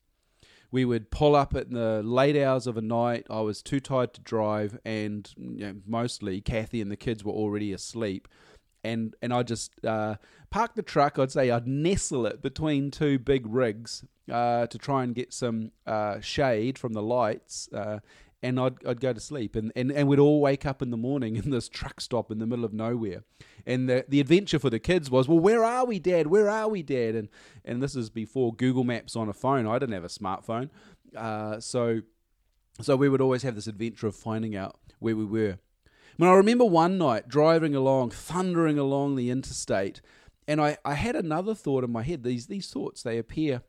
We 0.73 0.85
would 0.85 1.11
pull 1.11 1.35
up 1.35 1.55
at 1.55 1.71
the 1.71 2.01
late 2.03 2.37
hours 2.37 2.67
of 2.67 2.77
a 2.77 2.83
night. 2.83 3.27
I 3.29 3.41
was 3.41 3.61
too 3.61 3.81
tired 3.81 4.15
to 4.15 4.21
drive, 4.21 4.79
and 4.85 5.29
you 5.37 5.67
know, 5.67 5.75
mostly 5.85 6.41
Kathy 6.41 6.81
and 6.81 6.93
the 6.93 6.97
kids 6.97 7.25
were 7.25 7.33
already 7.33 7.73
asleep. 7.73 8.29
And 8.83 9.15
and 9.21 9.33
I 9.33 9.43
just 9.43 9.73
uh, 9.85 10.17
park 10.51 10.75
the 10.75 10.83
truck. 10.83 11.19
I'd 11.19 11.31
say 11.31 11.51
I'd 11.51 11.67
nestle 11.67 12.27
it 12.27 12.43
between 12.43 12.91
two 12.91 13.19
big 13.19 13.47
rigs 13.47 14.05
uh, 14.31 14.67
to 14.67 14.79
try 14.79 15.03
and 15.05 15.15
get 15.15 15.33
some 15.33 15.73
uh, 15.87 16.21
shade 16.21 16.79
from 16.79 16.93
the 16.93 17.03
lights 17.03 17.69
uh, 17.73 17.99
and 18.43 18.59
I'd, 18.59 18.87
I'd 18.87 19.01
go 19.01 19.13
to 19.13 19.21
sleep. 19.21 19.55
And, 19.55 19.73
and, 19.77 19.93
and 19.93 20.09
we'd 20.09 20.19
all 20.19 20.41
wake 20.41 20.65
up 20.65 20.83
in 20.83 20.91
the 20.91 20.97
morning 20.97 21.37
in 21.37 21.51
this 21.51 21.69
truck 21.69 22.01
stop 22.01 22.31
in 22.31 22.39
the 22.39 22.47
middle 22.47 22.65
of 22.65 22.73
nowhere. 22.73 23.25
And 23.67 23.89
the, 23.89 24.05
the 24.09 24.21
adventure 24.21 24.59
for 24.59 24.71
the 24.71 24.79
kids 24.79 25.11
was 25.11 25.29
well 25.29 25.39
where 25.39 25.65
are 25.65 25.85
we 25.85 25.99
dad? 25.99 26.27
Where 26.29 26.49
are 26.49 26.69
we 26.69 26.83
dad? 26.83 27.15
And 27.15 27.29
and 27.65 27.83
this 27.83 27.95
is 27.95 28.11
before 28.11 28.55
google 28.55 28.85
maps 28.85 29.17
on 29.17 29.29
a 29.29 29.35
phone. 29.35 29.67
I 29.67 29.79
didn't 29.79 29.95
have 29.95 30.05
a 30.05 30.09
smartphone. 30.09 30.71
Uh, 31.15 31.61
so 31.61 32.01
so 32.81 32.97
we 32.97 33.09
would 33.09 33.21
always 33.21 33.43
have 33.43 33.55
this 33.55 33.67
adventure 33.67 34.07
of 34.07 34.17
finding 34.17 34.57
out 34.57 34.79
where 34.99 35.17
we 35.17 35.25
were 35.25 35.59
when 36.17 36.31
i 36.31 36.35
remember 36.35 36.65
one 36.65 36.99
night 36.99 37.29
driving 37.29 37.75
along 37.75 38.11
thundering 38.11 38.79
along 38.79 39.17
the 39.17 39.31
interstate 39.31 40.01
and 40.49 40.61
I, 40.61 40.79
I 40.85 40.95
had 40.95 41.15
another 41.15 41.55
thought 41.55 41.85
in 41.85 41.93
my 41.93 42.03
head 42.03 42.25
these 42.25 42.49
these 42.49 42.71
thoughts 42.71 43.05
they 43.05 43.19
appear 43.19 43.63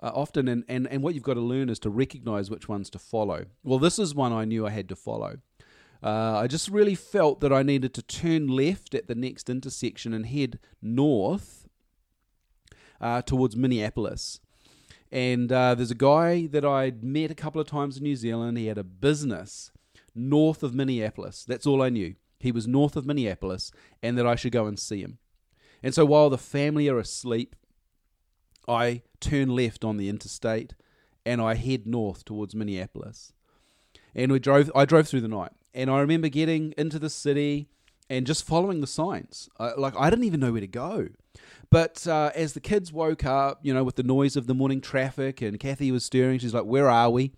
uh, 0.00 0.12
often, 0.14 0.48
and, 0.48 0.64
and, 0.68 0.86
and 0.86 1.02
what 1.02 1.14
you've 1.14 1.24
got 1.24 1.34
to 1.34 1.40
learn 1.40 1.68
is 1.68 1.78
to 1.80 1.90
recognize 1.90 2.50
which 2.50 2.68
ones 2.68 2.88
to 2.90 2.98
follow. 2.98 3.46
Well, 3.64 3.78
this 3.78 3.98
is 3.98 4.14
one 4.14 4.32
I 4.32 4.44
knew 4.44 4.66
I 4.66 4.70
had 4.70 4.88
to 4.90 4.96
follow. 4.96 5.38
Uh, 6.02 6.38
I 6.38 6.46
just 6.46 6.68
really 6.68 6.94
felt 6.94 7.40
that 7.40 7.52
I 7.52 7.64
needed 7.64 7.92
to 7.94 8.02
turn 8.02 8.46
left 8.46 8.94
at 8.94 9.08
the 9.08 9.16
next 9.16 9.50
intersection 9.50 10.14
and 10.14 10.26
head 10.26 10.60
north 10.80 11.66
uh, 13.00 13.22
towards 13.22 13.56
Minneapolis. 13.56 14.38
And 15.10 15.50
uh, 15.50 15.74
there's 15.74 15.90
a 15.90 15.96
guy 15.96 16.46
that 16.46 16.64
I'd 16.64 17.02
met 17.02 17.32
a 17.32 17.34
couple 17.34 17.60
of 17.60 17.66
times 17.66 17.96
in 17.96 18.04
New 18.04 18.14
Zealand. 18.14 18.58
He 18.58 18.66
had 18.66 18.78
a 18.78 18.84
business 18.84 19.72
north 20.18 20.62
of 20.62 20.74
Minneapolis. 20.74 21.44
That's 21.44 21.66
all 21.66 21.82
I 21.82 21.88
knew. 21.88 22.14
He 22.40 22.52
was 22.52 22.66
north 22.66 22.96
of 22.96 23.06
Minneapolis 23.06 23.72
and 24.02 24.16
that 24.18 24.26
I 24.26 24.34
should 24.36 24.52
go 24.52 24.66
and 24.66 24.78
see 24.78 25.00
him. 25.00 25.18
And 25.82 25.94
so 25.94 26.04
while 26.04 26.30
the 26.30 26.38
family 26.38 26.88
are 26.88 26.98
asleep, 26.98 27.56
I 28.66 29.02
turn 29.20 29.54
left 29.54 29.84
on 29.84 29.96
the 29.96 30.08
interstate 30.08 30.74
and 31.24 31.40
I 31.40 31.54
head 31.54 31.86
north 31.86 32.24
towards 32.24 32.54
Minneapolis. 32.54 33.32
And 34.14 34.32
we 34.32 34.38
drove 34.38 34.70
I 34.74 34.84
drove 34.84 35.08
through 35.08 35.20
the 35.20 35.28
night. 35.28 35.52
And 35.74 35.90
I 35.90 36.00
remember 36.00 36.28
getting 36.28 36.74
into 36.76 36.98
the 36.98 37.10
city 37.10 37.68
and 38.10 38.26
just 38.26 38.44
following 38.44 38.80
the 38.80 38.86
signs. 38.86 39.48
I, 39.58 39.72
like 39.76 39.94
I 39.96 40.10
didn't 40.10 40.24
even 40.24 40.40
know 40.40 40.52
where 40.52 40.60
to 40.60 40.66
go. 40.66 41.08
But 41.70 42.06
uh, 42.06 42.30
as 42.34 42.54
the 42.54 42.60
kids 42.60 42.92
woke 42.92 43.24
up, 43.24 43.60
you 43.62 43.74
know, 43.74 43.84
with 43.84 43.96
the 43.96 44.02
noise 44.02 44.36
of 44.36 44.46
the 44.46 44.54
morning 44.54 44.80
traffic, 44.80 45.42
and 45.42 45.60
Kathy 45.60 45.92
was 45.92 46.04
stirring, 46.04 46.38
she's 46.38 46.54
like, 46.54 46.64
"Where 46.64 46.88
are 46.88 47.10
we?" 47.10 47.32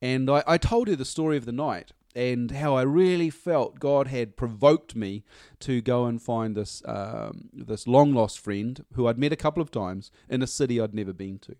And 0.00 0.30
I, 0.30 0.44
I 0.46 0.58
told 0.58 0.88
her 0.88 0.96
the 0.96 1.04
story 1.04 1.36
of 1.36 1.46
the 1.46 1.52
night 1.52 1.92
and 2.16 2.50
how 2.50 2.74
I 2.74 2.82
really 2.82 3.28
felt 3.28 3.78
God 3.78 4.08
had 4.08 4.36
provoked 4.36 4.96
me 4.96 5.22
to 5.60 5.82
go 5.82 6.06
and 6.06 6.20
find 6.20 6.56
this 6.56 6.82
um, 6.86 7.50
this 7.52 7.86
long 7.86 8.14
lost 8.14 8.40
friend 8.40 8.82
who 8.94 9.06
I'd 9.06 9.18
met 9.18 9.32
a 9.32 9.36
couple 9.36 9.62
of 9.62 9.70
times 9.70 10.10
in 10.28 10.42
a 10.42 10.46
city 10.46 10.80
I'd 10.80 10.94
never 10.94 11.12
been 11.12 11.38
to. 11.40 11.54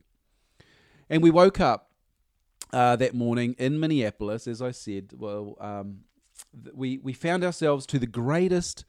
And 1.10 1.22
we 1.22 1.30
woke 1.30 1.60
up 1.60 1.90
uh, 2.72 2.96
that 2.96 3.14
morning 3.14 3.54
in 3.58 3.78
Minneapolis, 3.78 4.48
as 4.48 4.62
I 4.62 4.70
said. 4.70 5.12
Well, 5.14 5.56
um, 5.60 6.00
we 6.72 6.98
we 6.98 7.12
found 7.12 7.44
ourselves 7.44 7.84
to 7.86 7.98
the 7.98 8.06
greatest, 8.06 8.86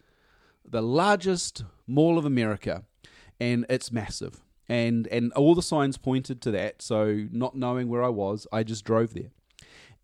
the 0.66 0.82
largest 0.82 1.66
mall 1.86 2.18
of 2.18 2.24
America, 2.24 2.86
and 3.42 3.66
it's 3.70 3.92
massive. 3.92 4.42
And 4.70 5.06
and 5.08 5.34
all 5.34 5.54
the 5.54 5.62
signs 5.62 5.98
pointed 5.98 6.42
to 6.44 6.52
that. 6.52 6.82
So 6.82 7.28
not 7.30 7.58
knowing 7.58 7.90
where 7.90 8.04
I 8.04 8.10
was, 8.10 8.48
I 8.54 8.64
just 8.64 8.86
drove 8.86 9.14
there. 9.14 9.32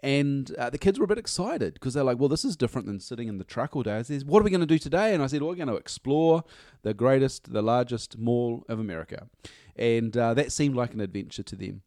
And 0.03 0.53
uh, 0.57 0.69
the 0.69 0.77
kids 0.77 0.99
were 0.99 1.05
a 1.05 1.07
bit 1.07 1.17
excited 1.17 1.75
because 1.75 1.93
they're 1.93 2.03
like, 2.03 2.19
well, 2.19 2.27
this 2.27 2.43
is 2.43 2.57
different 2.57 2.87
than 2.87 2.99
sitting 2.99 3.29
in 3.29 3.37
the 3.37 3.45
truck 3.45 3.73
all 3.73 3.83
day. 3.83 3.95
I 3.95 4.01
said, 4.01 4.27
what 4.27 4.41
are 4.41 4.43
we 4.43 4.49
going 4.49 4.59
to 4.59 4.67
do 4.67 4.77
today? 4.77 5.13
And 5.13 5.23
I 5.23 5.27
said, 5.27 5.41
well, 5.41 5.51
we're 5.51 5.55
going 5.55 5.69
to 5.69 5.77
explore 5.77 6.43
the 6.81 6.93
greatest, 6.93 7.53
the 7.53 7.61
largest 7.61 8.17
mall 8.17 8.65
of 8.67 8.79
America. 8.79 9.29
And 9.77 10.15
uh, 10.17 10.33
that 10.33 10.51
seemed 10.51 10.75
like 10.75 10.93
an 10.93 10.99
adventure 10.99 11.43
to 11.43 11.55
them. 11.55 11.83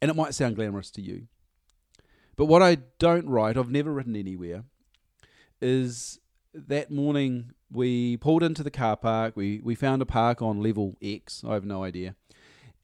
And 0.00 0.08
it 0.08 0.14
might 0.14 0.34
sound 0.34 0.54
glamorous 0.54 0.92
to 0.92 1.02
you. 1.02 1.26
But 2.36 2.44
what 2.46 2.62
I 2.62 2.76
don't 3.00 3.28
write, 3.28 3.56
I've 3.56 3.72
never 3.72 3.92
written 3.92 4.14
anywhere, 4.14 4.62
is 5.60 6.20
that 6.54 6.92
morning 6.92 7.50
we 7.72 8.18
pulled 8.18 8.44
into 8.44 8.62
the 8.62 8.70
car 8.70 8.96
park. 8.96 9.36
We, 9.36 9.60
we 9.64 9.74
found 9.74 10.00
a 10.00 10.06
park 10.06 10.40
on 10.42 10.62
level 10.62 10.96
X. 11.02 11.42
I 11.44 11.54
have 11.54 11.64
no 11.64 11.82
idea. 11.82 12.14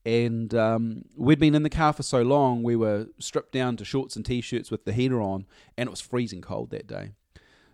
And 0.06 0.54
um, 0.54 1.04
we'd 1.16 1.40
been 1.40 1.56
in 1.56 1.64
the 1.64 1.68
car 1.68 1.92
for 1.92 2.04
so 2.04 2.22
long, 2.22 2.62
we 2.62 2.76
were 2.76 3.08
stripped 3.18 3.50
down 3.50 3.76
to 3.78 3.84
shorts 3.84 4.14
and 4.14 4.24
t 4.24 4.40
shirts 4.40 4.70
with 4.70 4.84
the 4.84 4.92
heater 4.92 5.20
on, 5.20 5.46
and 5.76 5.88
it 5.88 5.90
was 5.90 6.00
freezing 6.00 6.40
cold 6.40 6.70
that 6.70 6.86
day. 6.86 7.10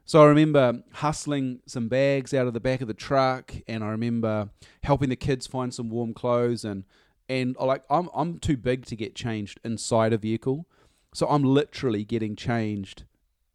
So 0.06 0.22
I 0.22 0.26
remember 0.26 0.82
hustling 0.94 1.60
some 1.66 1.88
bags 1.88 2.32
out 2.32 2.46
of 2.46 2.54
the 2.54 2.60
back 2.60 2.80
of 2.80 2.88
the 2.88 2.94
truck, 2.94 3.52
and 3.68 3.84
I 3.84 3.88
remember 3.88 4.48
helping 4.82 5.10
the 5.10 5.16
kids 5.16 5.46
find 5.46 5.74
some 5.74 5.90
warm 5.90 6.14
clothes. 6.14 6.64
And, 6.64 6.84
and 7.28 7.54
like, 7.60 7.84
I'm, 7.90 8.08
I'm 8.14 8.38
too 8.38 8.56
big 8.56 8.86
to 8.86 8.96
get 8.96 9.14
changed 9.14 9.60
inside 9.62 10.14
a 10.14 10.18
vehicle. 10.18 10.66
So 11.12 11.28
I'm 11.28 11.44
literally 11.44 12.02
getting 12.02 12.34
changed 12.34 13.04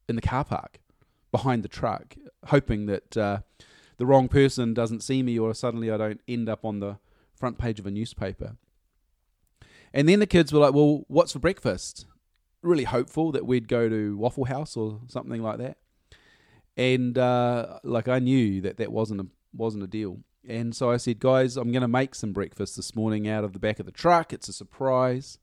in 0.08 0.16
the 0.16 0.22
car 0.22 0.46
park 0.46 0.80
behind 1.32 1.64
the 1.64 1.68
truck, 1.68 2.16
hoping 2.46 2.86
that 2.86 3.18
uh, 3.18 3.40
the 3.98 4.06
wrong 4.06 4.28
person 4.28 4.76
doesn't 4.76 5.02
see 5.02 5.24
me 5.24 5.40
or 5.40 5.52
suddenly 5.56 5.90
I 5.90 5.98
don't 5.98 6.22
end 6.28 6.48
up 6.48 6.64
on 6.64 6.80
the 6.80 7.00
front 7.36 7.58
page 7.58 7.80
of 7.80 7.88
a 7.88 7.92
newspaper. 7.92 8.56
And 9.98 10.08
then 10.08 10.20
the 10.20 10.28
kids 10.28 10.54
were 10.54 10.60
like, 10.60 10.76
"Well, 10.76 11.06
what's 11.08 11.34
for 11.34 11.40
breakfast?" 11.40 12.06
Really 12.62 12.84
hopeful 12.84 13.32
that 13.32 13.48
we'd 13.48 13.68
go 13.68 13.90
to 13.90 14.16
Waffle 14.16 14.46
House 14.46 14.78
or 14.78 15.02
something 15.08 15.42
like 15.42 15.58
that. 15.58 15.80
And 16.78 17.18
uh, 17.18 17.80
like 17.84 18.08
I 18.08 18.20
knew 18.20 18.62
that 18.62 18.78
that 18.78 18.92
wasn't 18.92 19.22
a 19.22 19.28
wasn't 19.54 19.86
a 19.86 19.88
deal. 19.88 20.20
And 20.48 20.76
so 20.76 20.92
I 20.92 20.98
said, 20.98 21.18
"Guys, 21.20 21.58
I'm 21.58 21.72
going 21.72 21.82
to 21.82 21.88
make 21.88 22.14
some 22.14 22.32
breakfast 22.32 22.76
this 22.76 22.96
morning 22.96 23.28
out 23.28 23.44
of 23.44 23.54
the 23.54 23.60
back 23.60 23.80
of 23.80 23.88
the 23.88 23.92
truck. 23.92 24.32
It's 24.32 24.48
a 24.48 24.54
surprise." 24.54 25.40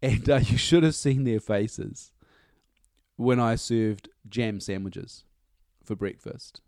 And 0.00 0.30
uh, 0.30 0.36
you 0.42 0.56
should 0.56 0.82
have 0.82 0.94
seen 0.94 1.24
their 1.24 1.40
faces 1.40 2.12
when 3.16 3.38
I 3.38 3.56
served 3.56 4.08
jam 4.26 4.60
sandwiches 4.60 5.24
for 5.84 5.94
breakfast. 5.94 6.62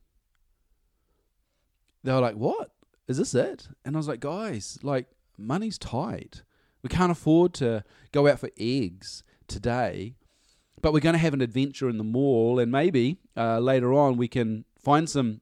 They 2.05 2.13
were 2.13 2.21
like, 2.21 2.37
"What 2.37 2.73
is 3.07 3.17
this? 3.17 3.35
It?" 3.35 3.69
And 3.87 3.97
I 3.97 4.01
was 4.01 4.09
like, 4.09 4.21
"Guys, 4.21 4.79
like 4.83 5.07
money's 5.39 5.79
tight. 5.79 6.43
We 6.83 6.89
can't 6.89 7.13
afford 7.13 7.55
to 7.55 7.85
go 8.13 8.29
out 8.29 8.41
for 8.41 8.51
eggs 8.59 9.23
today, 9.47 10.15
but 10.81 10.93
we're 10.93 11.01
going 11.01 11.15
to 11.15 11.19
have 11.19 11.35
an 11.35 11.41
adventure 11.41 11.89
in 11.89 11.99
the 11.99 12.05
mall, 12.05 12.59
and 12.59 12.71
maybe 12.71 13.19
uh, 13.37 13.59
later 13.59 13.93
on 13.93 14.17
we 14.17 14.29
can 14.29 14.65
find 14.79 15.09
some 15.09 15.41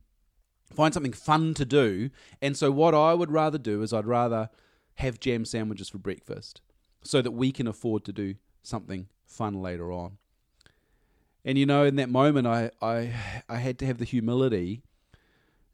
find 0.74 0.92
something 0.92 1.12
fun 1.12 1.54
to 1.54 1.64
do. 1.64 2.10
And 2.42 2.56
so, 2.56 2.70
what 2.70 2.94
I 2.94 3.14
would 3.14 3.30
rather 3.30 3.58
do 3.58 3.82
is 3.82 3.92
I'd 3.92 4.06
rather 4.06 4.50
have 4.96 5.20
jam 5.20 5.44
sandwiches 5.44 5.88
for 5.88 5.98
breakfast, 5.98 6.62
so 7.02 7.20
that 7.22 7.32
we 7.32 7.52
can 7.52 7.66
afford 7.66 8.04
to 8.06 8.12
do 8.12 8.36
something 8.62 9.08
fun 9.26 9.60
later 9.60 9.92
on. 9.92 10.18
And 11.44 11.58
you 11.58 11.66
know, 11.66 11.84
in 11.84 11.96
that 11.96 12.08
moment, 12.08 12.46
I 12.46 12.70
I 12.80 13.14
I 13.48 13.56
had 13.56 13.78
to 13.80 13.86
have 13.86 13.98
the 13.98 14.04
humility 14.04 14.82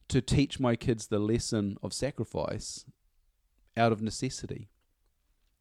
to 0.09 0.21
teach 0.21 0.61
my 0.61 0.77
kids 0.77 1.07
the 1.07 1.19
lesson 1.19 1.79
of 1.83 1.95
sacrifice 1.95 2.85
out 3.77 3.93
of 3.93 4.03
necessity. 4.03 4.69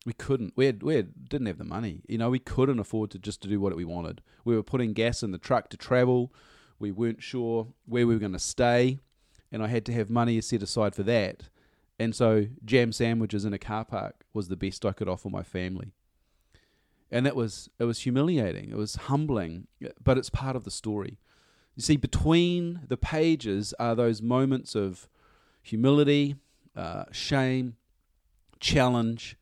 We 0.05 0.13
couldn't. 0.13 0.53
We, 0.55 0.65
had, 0.65 0.81
we 0.81 0.96
had, 0.96 1.29
didn't 1.29 1.48
have 1.48 1.60
the 1.60 1.63
money. 1.63 2.01
You 2.08 2.17
know, 2.17 2.29
we 2.29 2.39
couldn't 2.39 2.79
afford 2.79 3.12
to 3.12 3.20
just 3.20 3.41
to 3.41 3.48
do 3.48 3.60
what 3.60 3.75
we 3.75 3.86
wanted. 3.86 4.22
We 4.43 4.55
were 4.55 4.63
putting 4.63 4.93
gas 4.93 5.22
in 5.22 5.31
the 5.31 5.38
truck 5.38 5.70
to 5.70 5.77
travel. 5.77 6.34
We 6.79 6.91
weren't 6.91 7.22
sure 7.22 7.67
where 7.86 8.08
we 8.08 8.15
were 8.15 8.20
going 8.20 8.34
to 8.34 8.39
stay, 8.39 8.98
and 9.51 9.62
I 9.62 9.67
had 9.67 9.86
to 9.86 9.93
have 9.93 10.10
money 10.10 10.41
set 10.41 10.63
aside 10.63 10.96
for 10.96 11.03
that. 11.03 11.43
And 12.00 12.15
so, 12.15 12.48
jam 12.65 12.91
sandwiches 12.91 13.46
in 13.46 13.53
a 13.53 13.60
car 13.60 13.86
park 13.86 14.25
was 14.34 14.48
the 14.48 14.55
best 14.55 14.86
I 14.86 14.91
could 14.91 15.08
offer 15.08 15.29
my 15.29 15.43
family. 15.43 15.91
And 17.12 17.25
that 17.25 17.36
was 17.36 17.70
it 17.77 17.84
was 17.84 18.00
humiliating. 18.00 18.72
It 18.72 18.77
was 18.77 18.96
humbling, 18.96 19.67
but 20.03 20.17
it's 20.17 20.31
part 20.31 20.55
of 20.55 20.63
the 20.63 20.72
story. 20.72 21.20
You 21.75 21.84
see, 21.84 21.98
between 21.98 22.81
the 22.88 22.98
pages 22.98 23.74
are 23.79 23.96
those 23.96 24.22
moments 24.22 24.75
of 24.75 25.08
humility, 25.62 26.36
uh, 26.75 27.05
shame, 27.12 27.75
challenge, 28.60 29.38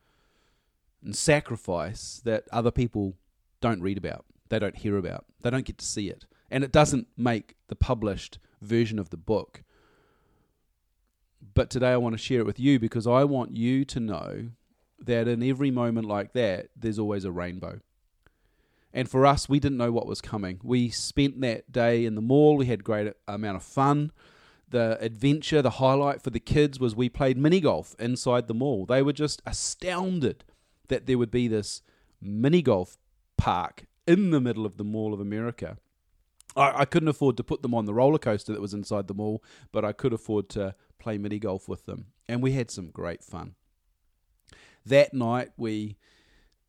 and 1.04 1.16
sacrifice 1.16 2.22
that 2.26 2.46
other 2.52 2.72
people 2.72 3.16
don't 3.62 3.82
read 3.82 3.98
about, 3.98 4.26
they 4.50 4.60
don't 4.60 4.78
hear 4.78 4.98
about, 4.98 5.26
they 5.42 5.50
don't 5.50 5.66
get 5.66 5.78
to 5.80 5.86
see 5.86 6.10
it. 6.10 6.26
And 6.52 6.64
it 6.64 6.72
doesn't 6.72 7.08
make 7.16 7.56
the 7.68 7.76
published 7.76 8.40
version 8.62 9.00
of 9.00 9.10
the 9.10 9.18
book. 9.18 9.64
But 11.54 11.70
today 11.70 11.92
I 11.92 11.98
want 11.98 12.14
to 12.14 12.22
share 12.22 12.40
it 12.40 12.46
with 12.46 12.60
you 12.60 12.80
because 12.80 13.06
I 13.08 13.24
want 13.24 13.56
you 13.56 13.86
to 13.86 14.00
know 14.00 14.50
that 15.00 15.28
in 15.28 15.44
every 15.44 15.72
moment 15.72 16.08
like 16.08 16.34
that, 16.34 16.70
there's 16.76 17.00
always 17.00 17.26
a 17.26 17.32
rainbow. 17.32 17.80
And 18.92 19.10
for 19.10 19.26
us, 19.26 19.48
we 19.48 19.60
didn't 19.60 19.78
know 19.78 19.92
what 19.92 20.08
was 20.08 20.20
coming. 20.20 20.60
We 20.64 20.90
spent 20.90 21.40
that 21.42 21.72
day 21.72 22.06
in 22.06 22.16
the 22.16 22.22
mall. 22.22 22.58
We 22.58 22.66
had 22.66 22.84
great 22.84 23.14
amount 23.28 23.58
of 23.58 23.64
fun 23.64 24.12
the 24.70 24.98
adventure, 25.02 25.62
the 25.62 25.72
highlight 25.72 26.22
for 26.22 26.30
the 26.30 26.40
kids 26.40 26.80
was 26.80 26.96
we 26.96 27.10
played 27.10 27.38
mini 27.38 27.60
golf 27.60 27.96
inside 28.00 28.48
the 28.48 28.54
mall. 28.54 28.86
They 28.86 29.02
were 29.02 29.14
just 29.14 29.42
astounded 29.46 30.44
that 30.90 31.06
there 31.06 31.18
would 31.18 31.32
be 31.32 31.48
this 31.48 31.82
mini 32.22 32.62
golf 32.62 32.98
park 33.38 33.86
in 34.06 34.32
the 34.32 34.42
middle 34.42 34.66
of 34.66 34.78
the 34.78 34.84
Mall 34.84 35.14
of 35.14 35.20
America. 35.20 35.78
I, 36.56 36.82
I 36.82 36.86
couldn't 36.86 37.10
afford 37.10 37.38
to 37.38 37.44
put 37.44 37.62
them 37.62 37.74
on 37.74 37.86
the 37.86 37.94
roller 37.94 38.18
coaster 38.18 38.52
that 38.52 38.62
was 38.62 38.74
inside 38.74 39.08
the 39.08 39.14
mall, 39.14 39.44
but 39.72 39.86
I 39.86 39.94
could 39.94 40.14
afford 40.14 40.50
to 40.50 40.76
play 41.00 41.18
mini 41.18 41.40
golf 41.40 41.70
with 41.70 41.86
them. 41.86 42.08
And 42.28 42.42
we 42.42 42.52
had 42.52 42.70
some 42.70 42.90
great 42.90 43.24
fun. 43.24 43.56
That 44.86 45.14
night, 45.14 45.50
we 45.58 45.98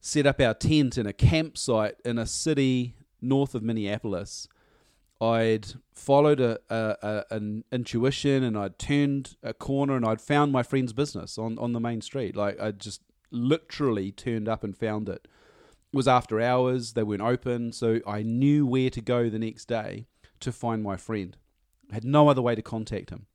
set 0.01 0.27
up 0.27 0.41
our 0.41 0.55
tent 0.55 0.97
in 0.97 1.07
a 1.07 1.13
campsite 1.13 1.97
in 2.05 2.19
a 2.19 2.27
city 2.27 2.97
north 3.21 3.55
of 3.55 3.63
Minneapolis 3.63 4.49
I'd 5.21 5.67
followed 5.93 6.41
a, 6.41 6.59
a, 6.71 6.97
a, 7.03 7.25
an 7.37 7.65
intuition 7.71 8.43
and 8.43 8.57
I'd 8.57 8.79
turned 8.79 9.37
a 9.43 9.53
corner 9.53 9.95
and 9.95 10.05
I'd 10.05 10.21
found 10.21 10.51
my 10.51 10.63
friend's 10.63 10.95
business 10.95 11.37
on, 11.37 11.59
on 11.59 11.73
the 11.73 11.81
main 11.81 12.01
street. 12.01 12.37
Like 12.37 12.59
I 12.59 12.71
just 12.71 13.03
literally 13.31 14.13
turned 14.13 14.49
up 14.49 14.65
and 14.65 14.77
found 14.77 15.09
it. 15.09 15.27
It 15.93 15.97
was 15.97 16.09
after 16.09 16.41
hours, 16.41 16.93
they 16.93 17.03
weren't 17.03 17.23
open, 17.23 17.73
so 17.73 18.01
I 18.07 18.23
knew 18.23 18.67
where 18.67 18.91
to 18.91 19.01
go 19.01 19.29
the 19.29 19.39
next 19.39 19.67
day 19.67 20.07
to 20.41 20.53
find 20.53 20.83
my 20.83 20.97
friend. 20.97 21.37
I 21.91 21.95
had 21.95 22.05
no 22.05 22.29
other 22.29 22.43
way 22.43 22.55
to 22.55 22.63
contact 22.63 23.11
him. 23.11 23.27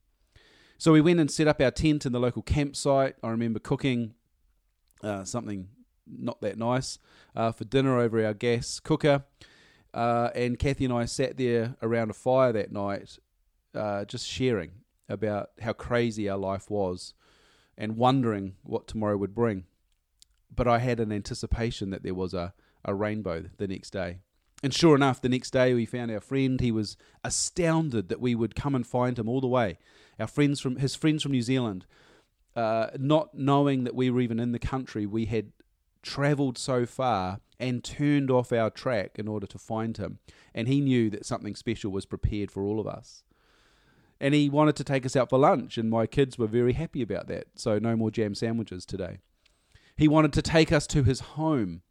So 0.78 0.92
we 0.92 1.00
went 1.00 1.20
and 1.20 1.30
set 1.30 1.48
up 1.48 1.60
our 1.60 1.70
tent 1.70 2.06
in 2.06 2.12
the 2.12 2.20
local 2.20 2.42
campsite. 2.42 3.16
I 3.22 3.30
remember 3.30 3.58
cooking 3.58 4.14
uh, 5.02 5.24
something 5.24 5.68
not 6.06 6.40
that 6.40 6.58
nice 6.58 6.98
uh, 7.34 7.52
for 7.52 7.64
dinner 7.64 7.98
over 7.98 8.24
our 8.24 8.34
gas 8.34 8.80
cooker. 8.80 9.24
Uh, 9.92 10.30
and 10.34 10.58
Kathy 10.58 10.84
and 10.84 10.94
I 10.94 11.06
sat 11.06 11.36
there 11.36 11.76
around 11.82 12.10
a 12.10 12.14
fire 12.14 12.52
that 12.52 12.72
night, 12.72 13.18
uh, 13.74 14.04
just 14.04 14.26
sharing 14.26 14.72
about 15.08 15.50
how 15.60 15.72
crazy 15.72 16.28
our 16.28 16.38
life 16.38 16.70
was 16.70 17.14
and 17.78 17.96
wondering 17.96 18.56
what 18.62 18.86
tomorrow 18.86 19.16
would 19.16 19.34
bring. 19.34 19.64
But 20.54 20.68
I 20.68 20.78
had 20.78 21.00
an 21.00 21.12
anticipation 21.12 21.90
that 21.90 22.02
there 22.02 22.14
was 22.14 22.34
a, 22.34 22.54
a 22.84 22.94
rainbow 22.94 23.44
the 23.58 23.68
next 23.68 23.90
day. 23.90 24.18
And 24.62 24.72
sure 24.72 24.94
enough, 24.94 25.20
the 25.20 25.28
next 25.28 25.50
day 25.50 25.74
we 25.74 25.84
found 25.84 26.10
our 26.10 26.20
friend. 26.20 26.60
He 26.60 26.72
was 26.72 26.96
astounded 27.22 28.08
that 28.08 28.20
we 28.20 28.34
would 28.34 28.54
come 28.54 28.74
and 28.74 28.86
find 28.86 29.18
him 29.18 29.28
all 29.28 29.40
the 29.40 29.46
way. 29.46 29.78
Our 30.18 30.26
friends 30.26 30.60
from 30.60 30.76
his 30.76 30.94
friends 30.94 31.22
from 31.22 31.32
New 31.32 31.42
Zealand, 31.42 31.84
uh, 32.54 32.88
not 32.96 33.34
knowing 33.34 33.84
that 33.84 33.94
we 33.94 34.10
were 34.10 34.20
even 34.20 34.40
in 34.40 34.52
the 34.52 34.58
country, 34.58 35.04
we 35.04 35.26
had 35.26 35.52
travelled 36.02 36.56
so 36.56 36.86
far 36.86 37.40
and 37.58 37.84
turned 37.84 38.30
off 38.30 38.52
our 38.52 38.70
track 38.70 39.18
in 39.18 39.28
order 39.28 39.46
to 39.46 39.58
find 39.58 39.96
him. 39.98 40.18
And 40.54 40.68
he 40.68 40.80
knew 40.80 41.10
that 41.10 41.26
something 41.26 41.54
special 41.54 41.90
was 41.90 42.06
prepared 42.06 42.50
for 42.50 42.62
all 42.62 42.80
of 42.80 42.86
us. 42.86 43.24
And 44.18 44.32
he 44.32 44.48
wanted 44.48 44.76
to 44.76 44.84
take 44.84 45.04
us 45.04 45.16
out 45.16 45.28
for 45.28 45.38
lunch, 45.38 45.76
and 45.76 45.90
my 45.90 46.06
kids 46.06 46.38
were 46.38 46.46
very 46.46 46.72
happy 46.72 47.02
about 47.02 47.26
that. 47.28 47.48
So, 47.54 47.78
no 47.78 47.96
more 47.96 48.10
jam 48.10 48.34
sandwiches 48.34 48.86
today. 48.86 49.18
He 49.96 50.08
wanted 50.08 50.32
to 50.34 50.42
take 50.42 50.72
us 50.72 50.86
to 50.88 51.02
his 51.02 51.20
home. 51.20 51.82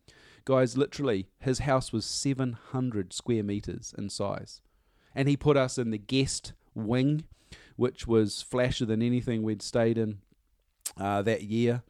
Guys, 0.44 0.78
literally, 0.78 1.28
his 1.40 1.60
house 1.60 1.92
was 1.92 2.06
700 2.06 3.14
square 3.14 3.44
meters 3.44 3.96
in 3.98 4.10
size. 4.10 4.62
And 5.16 5.28
he 5.28 5.38
put 5.38 5.58
us 5.58 5.78
in 5.78 5.92
the 5.92 5.98
guest 5.98 6.54
wing, 6.76 7.24
which 7.76 8.06
was 8.06 8.46
flashier 8.48 8.88
than 8.88 9.02
anything 9.02 9.42
we'd 9.42 9.62
stayed 9.62 9.98
in 9.98 10.20
uh, 10.98 11.22
that 11.24 11.44
year 11.44 11.84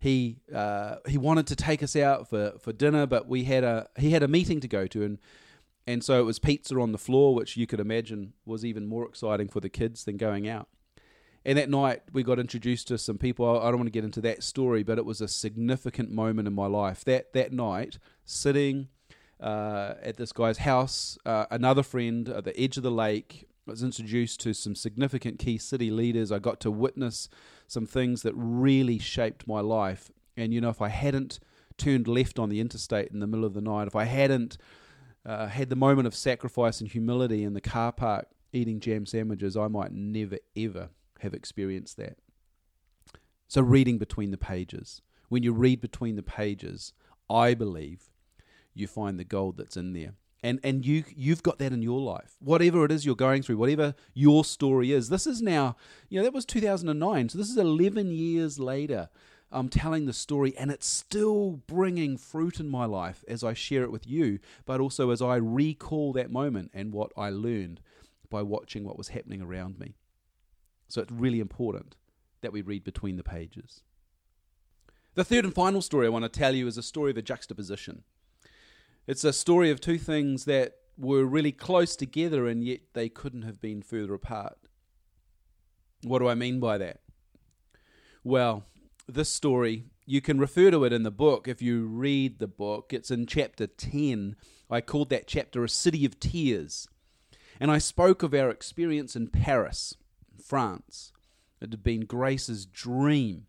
he 0.00 0.38
uh, 0.52 0.96
he 1.06 1.18
wanted 1.18 1.46
to 1.48 1.56
take 1.56 1.82
us 1.82 1.94
out 1.94 2.28
for, 2.28 2.54
for 2.58 2.72
dinner, 2.72 3.06
but 3.06 3.28
we 3.28 3.44
had 3.44 3.62
a 3.62 3.88
he 3.98 4.10
had 4.10 4.22
a 4.22 4.28
meeting 4.28 4.58
to 4.60 4.68
go 4.68 4.86
to, 4.86 5.04
and 5.04 5.18
and 5.86 6.02
so 6.02 6.18
it 6.18 6.24
was 6.24 6.38
pizza 6.38 6.78
on 6.80 6.92
the 6.92 6.98
floor, 6.98 7.34
which 7.34 7.56
you 7.56 7.66
could 7.66 7.80
imagine 7.80 8.32
was 8.46 8.64
even 8.64 8.86
more 8.86 9.06
exciting 9.06 9.48
for 9.48 9.60
the 9.60 9.68
kids 9.68 10.04
than 10.04 10.16
going 10.16 10.48
out. 10.48 10.68
And 11.44 11.56
that 11.56 11.70
night 11.70 12.02
we 12.12 12.22
got 12.22 12.38
introduced 12.38 12.88
to 12.88 12.98
some 12.98 13.18
people. 13.18 13.60
I 13.60 13.70
don't 13.70 13.78
want 13.78 13.86
to 13.86 13.92
get 13.92 14.04
into 14.04 14.20
that 14.22 14.42
story, 14.42 14.82
but 14.82 14.98
it 14.98 15.04
was 15.04 15.20
a 15.20 15.28
significant 15.28 16.10
moment 16.10 16.46
in 16.46 16.54
my 16.54 16.66
life. 16.66 17.04
That 17.04 17.32
that 17.32 17.52
night, 17.52 17.98
sitting 18.24 18.88
uh, 19.40 19.94
at 20.02 20.16
this 20.16 20.32
guy's 20.32 20.58
house, 20.58 21.16
uh, 21.24 21.46
another 21.50 21.82
friend 21.82 22.28
at 22.28 22.44
the 22.44 22.58
edge 22.60 22.76
of 22.76 22.82
the 22.82 22.90
lake, 22.90 23.48
I 23.66 23.70
was 23.70 23.82
introduced 23.82 24.40
to 24.40 24.52
some 24.52 24.74
significant 24.74 25.38
key 25.38 25.56
city 25.56 25.90
leaders. 25.90 26.30
I 26.30 26.38
got 26.38 26.60
to 26.60 26.70
witness 26.70 27.28
some 27.66 27.86
things 27.86 28.22
that 28.22 28.34
really 28.34 28.98
shaped 28.98 29.46
my 29.46 29.60
life. 29.60 30.10
And, 30.36 30.52
you 30.52 30.60
know, 30.60 30.70
if 30.70 30.82
I 30.82 30.88
hadn't 30.88 31.38
turned 31.78 32.08
left 32.08 32.38
on 32.38 32.48
the 32.48 32.60
interstate 32.60 33.12
in 33.12 33.20
the 33.20 33.26
middle 33.26 33.44
of 33.44 33.54
the 33.54 33.60
night, 33.60 33.86
if 33.86 33.96
I 33.96 34.04
hadn't 34.04 34.58
uh, 35.24 35.46
had 35.46 35.70
the 35.70 35.76
moment 35.76 36.06
of 36.06 36.14
sacrifice 36.14 36.80
and 36.80 36.90
humility 36.90 37.44
in 37.44 37.54
the 37.54 37.60
car 37.60 37.92
park 37.92 38.26
eating 38.52 38.80
jam 38.80 39.06
sandwiches, 39.06 39.56
I 39.56 39.68
might 39.68 39.92
never, 39.92 40.38
ever 40.56 40.90
have 41.20 41.34
experienced 41.34 41.96
that. 41.96 42.18
So, 43.48 43.62
reading 43.62 43.98
between 43.98 44.30
the 44.30 44.38
pages. 44.38 45.02
When 45.28 45.42
you 45.42 45.52
read 45.52 45.80
between 45.80 46.16
the 46.16 46.22
pages, 46.22 46.92
I 47.28 47.54
believe 47.54 48.10
you 48.74 48.86
find 48.86 49.18
the 49.18 49.24
gold 49.24 49.56
that's 49.56 49.76
in 49.76 49.92
there. 49.92 50.14
And 50.42 50.58
and 50.64 50.84
you 50.86 51.04
you've 51.14 51.42
got 51.42 51.58
that 51.58 51.72
in 51.72 51.82
your 51.82 52.00
life. 52.00 52.36
Whatever 52.40 52.84
it 52.84 52.92
is 52.92 53.04
you're 53.04 53.14
going 53.14 53.42
through 53.42 53.58
whatever 53.58 53.94
your 54.14 54.44
story 54.44 54.92
is. 54.92 55.08
This 55.08 55.26
is 55.26 55.42
now 55.42 55.76
you 56.08 56.18
know 56.18 56.24
that 56.24 56.32
was 56.32 56.44
2009 56.46 57.28
so 57.28 57.38
this 57.38 57.50
is 57.50 57.56
11 57.56 58.10
years 58.12 58.58
later 58.58 59.08
i'm 59.52 59.68
telling 59.68 60.06
the 60.06 60.12
story 60.12 60.54
and 60.56 60.70
it's 60.70 60.86
still 60.86 61.60
bringing 61.66 62.16
fruit 62.16 62.60
in 62.60 62.68
my 62.68 62.84
life 62.84 63.24
as 63.28 63.42
i 63.42 63.52
share 63.52 63.82
it 63.82 63.90
with 63.90 64.06
you 64.06 64.38
but 64.64 64.80
also 64.80 65.10
as 65.10 65.20
i 65.20 65.36
recall 65.36 66.12
that 66.12 66.30
moment 66.30 66.70
and 66.72 66.92
what 66.92 67.12
i 67.16 67.30
learned 67.30 67.80
by 68.30 68.42
watching 68.42 68.84
what 68.84 68.98
was 68.98 69.08
happening 69.08 69.42
around 69.42 69.78
me 69.78 69.94
so 70.90 71.00
it's 71.00 71.12
really 71.12 71.40
important 71.40 71.96
that 72.40 72.52
we 72.52 72.62
read 72.62 72.84
between 72.84 73.16
the 73.16 73.22
pages 73.22 73.82
the 75.14 75.24
third 75.24 75.44
and 75.44 75.54
final 75.54 75.82
story 75.82 76.06
i 76.06 76.10
want 76.10 76.24
to 76.24 76.28
tell 76.28 76.54
you 76.54 76.66
is 76.66 76.78
a 76.78 76.82
story 76.82 77.10
of 77.10 77.16
a 77.16 77.22
juxtaposition 77.22 78.02
it's 79.06 79.24
a 79.24 79.32
story 79.32 79.70
of 79.70 79.80
two 79.80 79.98
things 79.98 80.44
that 80.44 80.74
were 80.96 81.24
really 81.24 81.52
close 81.52 81.96
together 81.96 82.46
and 82.46 82.62
yet 82.62 82.80
they 82.92 83.08
couldn't 83.08 83.42
have 83.42 83.60
been 83.60 83.82
further 83.82 84.14
apart. 84.14 84.58
What 86.02 86.18
do 86.18 86.28
I 86.28 86.34
mean 86.34 86.60
by 86.60 86.78
that? 86.78 87.00
Well, 88.22 88.66
this 89.08 89.30
story, 89.30 89.86
you 90.06 90.20
can 90.20 90.38
refer 90.38 90.70
to 90.70 90.84
it 90.84 90.92
in 90.92 91.02
the 91.02 91.10
book 91.10 91.48
if 91.48 91.62
you 91.62 91.86
read 91.86 92.38
the 92.38 92.46
book. 92.46 92.92
It's 92.92 93.10
in 93.10 93.26
chapter 93.26 93.66
10. 93.66 94.36
I 94.70 94.80
called 94.80 95.10
that 95.10 95.26
chapter 95.26 95.64
A 95.64 95.68
City 95.68 96.04
of 96.04 96.20
Tears. 96.20 96.86
And 97.58 97.70
I 97.70 97.78
spoke 97.78 98.22
of 98.22 98.34
our 98.34 98.50
experience 98.50 99.16
in 99.16 99.28
Paris, 99.28 99.94
France. 100.50 101.12
It 101.60 101.70
had 101.70 101.84
been 101.84 102.06
Grace's 102.06 102.66
dream 102.66 103.46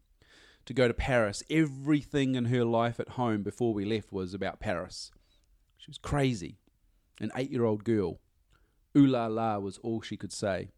to 0.65 0.73
go 0.73 0.87
to 0.87 0.93
Paris. 0.93 1.41
Everything 1.49 2.35
in 2.35 2.45
her 2.45 2.63
life 2.63 2.99
at 2.99 3.09
home 3.09 3.41
before 3.41 3.73
we 3.73 3.85
left 3.85 4.13
was 4.13 4.35
about 4.35 4.59
Paris. 4.59 5.09
She 5.79 5.89
was 5.89 5.97
crazy. 5.97 6.59
An 7.19 7.31
eight 7.35 7.49
year 7.49 7.65
old 7.65 7.85
girl. 7.85 8.19
Ooh 8.95 9.07
la 9.07 9.25
la 9.25 9.57
was 9.57 9.79
all 9.79 10.01
she 10.01 10.15
could 10.15 10.31
say. 10.31 10.69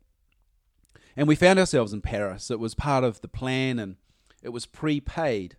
And 1.18 1.28
we 1.28 1.36
found 1.36 1.60
ourselves 1.60 1.92
in 1.92 2.00
Paris. 2.00 2.50
It 2.50 2.60
was 2.60 2.74
part 2.74 3.04
of 3.04 3.20
the 3.20 3.28
plan 3.28 3.78
and 3.78 3.98
it 4.42 4.54
was 4.54 4.66
prepaid, 4.66 5.58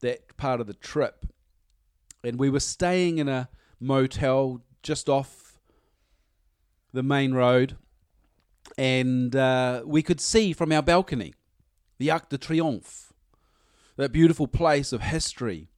that 0.00 0.34
part 0.38 0.62
of 0.62 0.66
the 0.66 0.72
trip. 0.72 1.26
And 2.24 2.38
we 2.38 2.48
were 2.48 2.60
staying 2.60 3.18
in 3.18 3.28
a 3.28 3.50
motel 3.78 4.62
just 4.82 5.10
off 5.10 5.58
the 6.94 7.02
main 7.02 7.34
road. 7.34 7.76
And 8.78 9.34
uh, 9.34 9.82
we 9.84 10.02
could 10.02 10.20
see 10.20 10.52
from 10.52 10.72
our 10.72 10.82
balcony 10.82 11.34
the 11.98 12.10
Arc 12.10 12.28
de 12.28 12.38
Triomphe, 12.38 13.12
that 13.96 14.12
beautiful 14.12 14.46
place 14.46 14.92
of 14.92 15.00
history. 15.00 15.68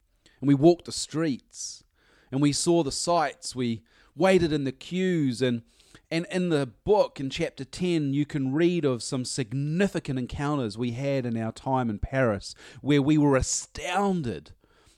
And 0.41 0.49
we 0.49 0.55
walked 0.55 0.87
the 0.87 0.93
streets 0.93 1.85
and 2.31 2.43
we 2.43 2.53
saw 2.53 2.83
the 2.83 2.93
sights. 2.93 3.55
We 3.55 3.83
waited 4.17 4.53
in 4.53 4.65
the 4.65 4.73
queues 4.73 5.43
and 5.43 5.63
and 6.11 6.27
in 6.31 6.49
the 6.49 6.67
book 6.67 7.21
in 7.21 7.29
chapter 7.29 7.65
10 7.65 8.15
you 8.15 8.25
can 8.25 8.53
read 8.53 8.85
of 8.85 9.03
some 9.03 9.27
significant 9.27 10.19
encounters 10.19 10.79
we 10.79 10.93
had 10.93 11.27
in 11.27 11.37
our 11.37 11.53
time 11.53 11.91
in 11.91 11.99
Paris 11.99 12.55
where 12.81 13.03
we 13.03 13.19
were 13.19 13.37
astounded. 13.37 14.53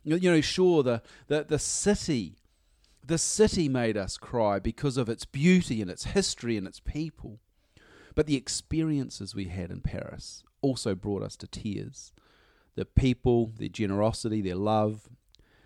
You 0.05 0.19
know, 0.21 0.41
sure 0.41 0.83
the 0.83 1.03
the, 1.27 1.45
the 1.45 1.59
city 1.59 2.37
the 3.05 3.19
city 3.19 3.69
made 3.69 3.97
us 3.97 4.17
cry 4.17 4.59
because 4.59 4.97
of 4.97 5.09
its 5.09 5.25
beauty 5.25 5.83
and 5.83 5.91
its 5.91 6.05
history 6.05 6.57
and 6.57 6.67
its 6.67 6.81
people. 6.81 7.41
But 8.21 8.27
the 8.27 8.37
experiences 8.37 9.35
we 9.35 9.47
had 9.47 9.71
in 9.71 9.81
Paris 9.81 10.43
also 10.61 10.95
brought 10.95 11.23
us 11.23 11.37
to 11.37 11.47
tears. 11.47 12.13
The 12.75 12.85
people, 12.85 13.51
their 13.57 13.71
generosity, 13.71 14.43
their 14.43 14.57
love, 14.57 15.09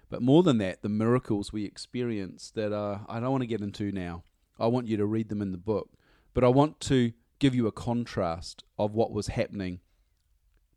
but 0.09 0.23
more 0.23 0.45
than 0.45 0.59
that, 0.59 0.81
the 0.81 0.89
miracles 0.89 1.53
we 1.53 1.65
experienced 1.65 2.55
that 2.55 2.73
uh, 2.73 2.99
I 3.09 3.19
don't 3.19 3.33
want 3.33 3.43
to 3.43 3.49
get 3.49 3.61
into 3.61 3.91
now. 3.91 4.23
I 4.57 4.69
want 4.69 4.87
you 4.87 4.97
to 4.99 5.05
read 5.05 5.31
them 5.31 5.43
in 5.43 5.51
the 5.51 5.59
book. 5.59 5.95
But 6.33 6.45
I 6.45 6.49
want 6.49 6.79
to 6.83 7.13
give 7.41 7.57
you 7.57 7.67
a 7.67 7.73
contrast 7.73 8.63
of 8.79 8.95
what 8.95 9.11
was 9.11 9.27
happening 9.27 9.81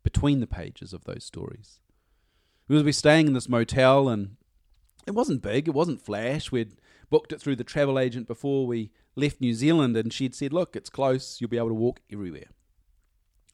between 0.02 0.40
the 0.40 0.48
pages 0.48 0.92
of 0.92 1.04
those 1.04 1.22
stories. 1.22 1.78
We 2.66 2.82
were 2.82 2.90
staying 2.90 3.28
in 3.28 3.34
this 3.34 3.48
motel 3.48 4.08
and 4.08 4.34
it 5.06 5.14
wasn't 5.14 5.42
big, 5.42 5.68
it 5.68 5.74
wasn't 5.74 6.04
flash. 6.04 6.50
We'd 6.50 6.72
booked 7.10 7.32
it 7.32 7.40
through 7.40 7.56
the 7.56 7.64
travel 7.64 7.98
agent 7.98 8.26
before 8.26 8.66
we 8.66 8.90
left 9.16 9.40
New 9.40 9.54
Zealand 9.54 9.96
and 9.96 10.12
she'd 10.12 10.34
said, 10.34 10.52
Look, 10.52 10.76
it's 10.76 10.90
close, 10.90 11.40
you'll 11.40 11.50
be 11.50 11.58
able 11.58 11.68
to 11.68 11.74
walk 11.74 12.00
everywhere. 12.12 12.48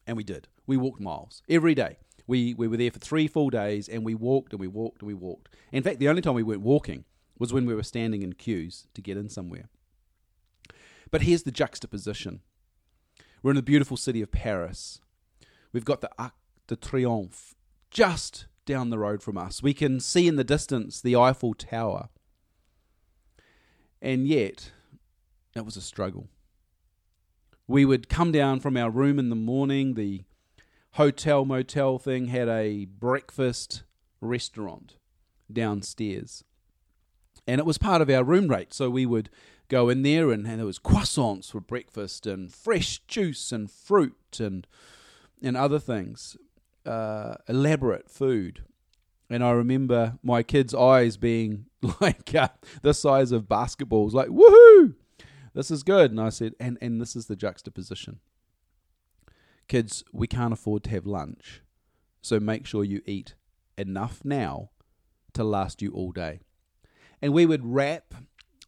And 0.07 0.17
we 0.17 0.23
did. 0.23 0.47
We 0.67 0.77
walked 0.77 1.01
miles 1.01 1.41
every 1.49 1.75
day. 1.75 1.97
We, 2.27 2.53
we 2.53 2.67
were 2.67 2.77
there 2.77 2.91
for 2.91 2.99
three 2.99 3.27
full 3.27 3.49
days 3.49 3.87
and 3.87 4.03
we 4.03 4.15
walked 4.15 4.53
and 4.53 4.59
we 4.59 4.67
walked 4.67 5.01
and 5.01 5.07
we 5.07 5.13
walked. 5.13 5.49
In 5.71 5.83
fact, 5.83 5.99
the 5.99 6.09
only 6.09 6.21
time 6.21 6.33
we 6.33 6.43
weren't 6.43 6.61
walking 6.61 7.05
was 7.37 7.53
when 7.53 7.65
we 7.65 7.75
were 7.75 7.83
standing 7.83 8.21
in 8.21 8.33
queues 8.33 8.87
to 8.93 9.01
get 9.01 9.17
in 9.17 9.29
somewhere. 9.29 9.69
But 11.11 11.23
here's 11.23 11.43
the 11.43 11.51
juxtaposition 11.51 12.41
we're 13.43 13.51
in 13.51 13.57
the 13.57 13.61
beautiful 13.61 13.97
city 13.97 14.23
of 14.23 14.31
Paris. 14.31 15.01
We've 15.71 15.85
got 15.85 16.01
the 16.01 16.09
Arc 16.17 16.33
de 16.67 16.75
Triomphe 16.75 17.53
just 17.91 18.47
down 18.65 18.89
the 18.89 18.97
road 18.97 19.21
from 19.21 19.37
us. 19.37 19.61
We 19.61 19.73
can 19.73 19.99
see 19.99 20.27
in 20.27 20.35
the 20.35 20.43
distance 20.43 20.99
the 20.99 21.15
Eiffel 21.15 21.53
Tower. 21.53 22.09
And 24.05 24.27
yet, 24.27 24.69
it 25.55 25.65
was 25.65 25.75
a 25.75 25.81
struggle. 25.81 26.27
We 27.67 27.85
would 27.85 28.07
come 28.07 28.31
down 28.31 28.59
from 28.59 28.77
our 28.77 28.91
room 28.91 29.17
in 29.17 29.29
the 29.29 29.35
morning, 29.35 29.95
the 29.95 30.25
hotel 30.91 31.43
motel 31.43 31.97
thing 31.97 32.27
had 32.27 32.47
a 32.47 32.85
breakfast 32.85 33.81
restaurant 34.21 34.97
downstairs. 35.51 36.43
And 37.47 37.57
it 37.57 37.65
was 37.65 37.79
part 37.79 37.99
of 37.99 38.11
our 38.11 38.23
room 38.23 38.47
rate, 38.47 38.75
so 38.75 38.91
we 38.91 39.07
would 39.07 39.31
go 39.69 39.89
in 39.89 40.03
there 40.03 40.29
and, 40.29 40.45
and 40.45 40.59
there 40.59 40.67
was 40.67 40.77
croissants 40.77 41.49
for 41.49 41.59
breakfast 41.59 42.27
and 42.27 42.53
fresh 42.53 42.99
juice 43.07 43.51
and 43.51 43.71
fruit 43.71 44.39
and 44.39 44.67
and 45.41 45.57
other 45.57 45.79
things. 45.79 46.37
Uh, 46.85 47.37
elaborate 47.49 48.11
food. 48.11 48.65
And 49.29 49.43
I 49.43 49.51
remember 49.51 50.17
my 50.21 50.43
kids' 50.43 50.73
eyes 50.73 51.17
being 51.17 51.65
like 52.01 52.33
uh, 52.35 52.49
the 52.81 52.93
size 52.93 53.31
of 53.31 53.43
basketballs, 53.43 54.13
like, 54.13 54.29
woohoo! 54.29 54.95
This 55.53 55.71
is 55.71 55.83
good. 55.83 56.11
And 56.11 56.19
I 56.19 56.29
said, 56.29 56.53
and, 56.59 56.77
and 56.81 57.01
this 57.01 57.15
is 57.15 57.27
the 57.27 57.35
juxtaposition. 57.35 58.19
Kids, 59.67 60.03
we 60.11 60.27
can't 60.27 60.53
afford 60.53 60.83
to 60.83 60.89
have 60.91 61.07
lunch, 61.07 61.61
so 62.21 62.39
make 62.39 62.67
sure 62.67 62.83
you 62.83 63.01
eat 63.05 63.33
enough 63.77 64.23
now 64.23 64.69
to 65.33 65.43
last 65.43 65.81
you 65.81 65.91
all 65.91 66.11
day. 66.11 66.39
And 67.21 67.33
we 67.33 67.45
would 67.45 67.65
wrap 67.65 68.13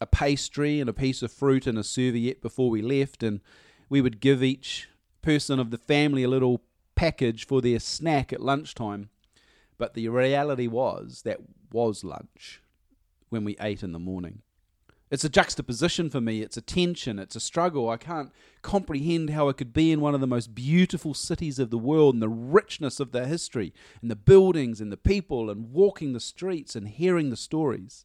a 0.00 0.06
pastry 0.06 0.80
and 0.80 0.88
a 0.88 0.94
piece 0.94 1.22
of 1.22 1.32
fruit 1.32 1.66
and 1.66 1.78
a 1.78 1.84
serviette 1.84 2.40
before 2.40 2.70
we 2.70 2.82
left, 2.82 3.22
and 3.22 3.40
we 3.88 4.00
would 4.00 4.20
give 4.20 4.42
each 4.42 4.88
person 5.22 5.58
of 5.60 5.70
the 5.70 5.78
family 5.78 6.24
a 6.24 6.28
little 6.28 6.62
package 6.94 7.46
for 7.46 7.60
their 7.60 7.78
snack 7.78 8.32
at 8.32 8.40
lunchtime. 8.40 9.10
But 9.78 9.94
the 9.94 10.08
reality 10.08 10.66
was 10.66 11.22
that 11.22 11.38
was 11.72 12.04
lunch 12.04 12.60
when 13.28 13.44
we 13.44 13.56
ate 13.60 13.82
in 13.82 13.92
the 13.92 13.98
morning. 13.98 14.42
It's 15.10 15.24
a 15.24 15.30
juxtaposition 15.30 16.10
for 16.10 16.20
me. 16.20 16.42
It's 16.42 16.58
a 16.58 16.62
tension. 16.62 17.18
It's 17.18 17.36
a 17.36 17.40
struggle. 17.40 17.88
I 17.88 17.96
can't 17.96 18.30
comprehend 18.60 19.30
how 19.30 19.48
I 19.48 19.52
could 19.52 19.72
be 19.72 19.90
in 19.90 20.00
one 20.00 20.14
of 20.14 20.20
the 20.20 20.26
most 20.26 20.54
beautiful 20.54 21.14
cities 21.14 21.58
of 21.58 21.70
the 21.70 21.78
world 21.78 22.14
and 22.14 22.22
the 22.22 22.28
richness 22.28 23.00
of 23.00 23.12
the 23.12 23.26
history 23.26 23.72
and 24.02 24.10
the 24.10 24.16
buildings 24.16 24.80
and 24.82 24.92
the 24.92 24.98
people 24.98 25.48
and 25.48 25.72
walking 25.72 26.12
the 26.12 26.20
streets 26.20 26.76
and 26.76 26.88
hearing 26.88 27.30
the 27.30 27.36
stories. 27.36 28.04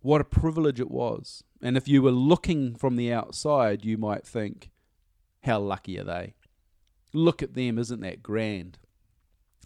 What 0.00 0.20
a 0.20 0.24
privilege 0.24 0.80
it 0.80 0.90
was. 0.90 1.42
And 1.62 1.76
if 1.76 1.88
you 1.88 2.02
were 2.02 2.10
looking 2.10 2.74
from 2.74 2.96
the 2.96 3.12
outside, 3.12 3.84
you 3.84 3.96
might 3.96 4.26
think, 4.26 4.70
how 5.44 5.60
lucky 5.60 5.98
are 5.98 6.04
they? 6.04 6.34
Look 7.14 7.42
at 7.42 7.54
them, 7.54 7.78
isn't 7.78 8.00
that 8.00 8.22
grand? 8.22 8.78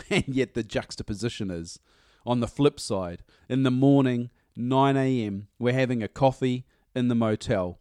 And 0.10 0.24
yet 0.28 0.54
the 0.54 0.62
juxtaposition 0.62 1.50
is 1.50 1.80
on 2.24 2.40
the 2.40 2.48
flip 2.48 2.78
side, 2.80 3.22
in 3.48 3.62
the 3.62 3.70
morning, 3.70 4.30
9 4.56 4.96
a.m., 4.96 5.48
we're 5.58 5.72
having 5.72 6.02
a 6.02 6.08
coffee 6.08 6.64
in 6.94 7.08
the 7.08 7.14
motel, 7.14 7.78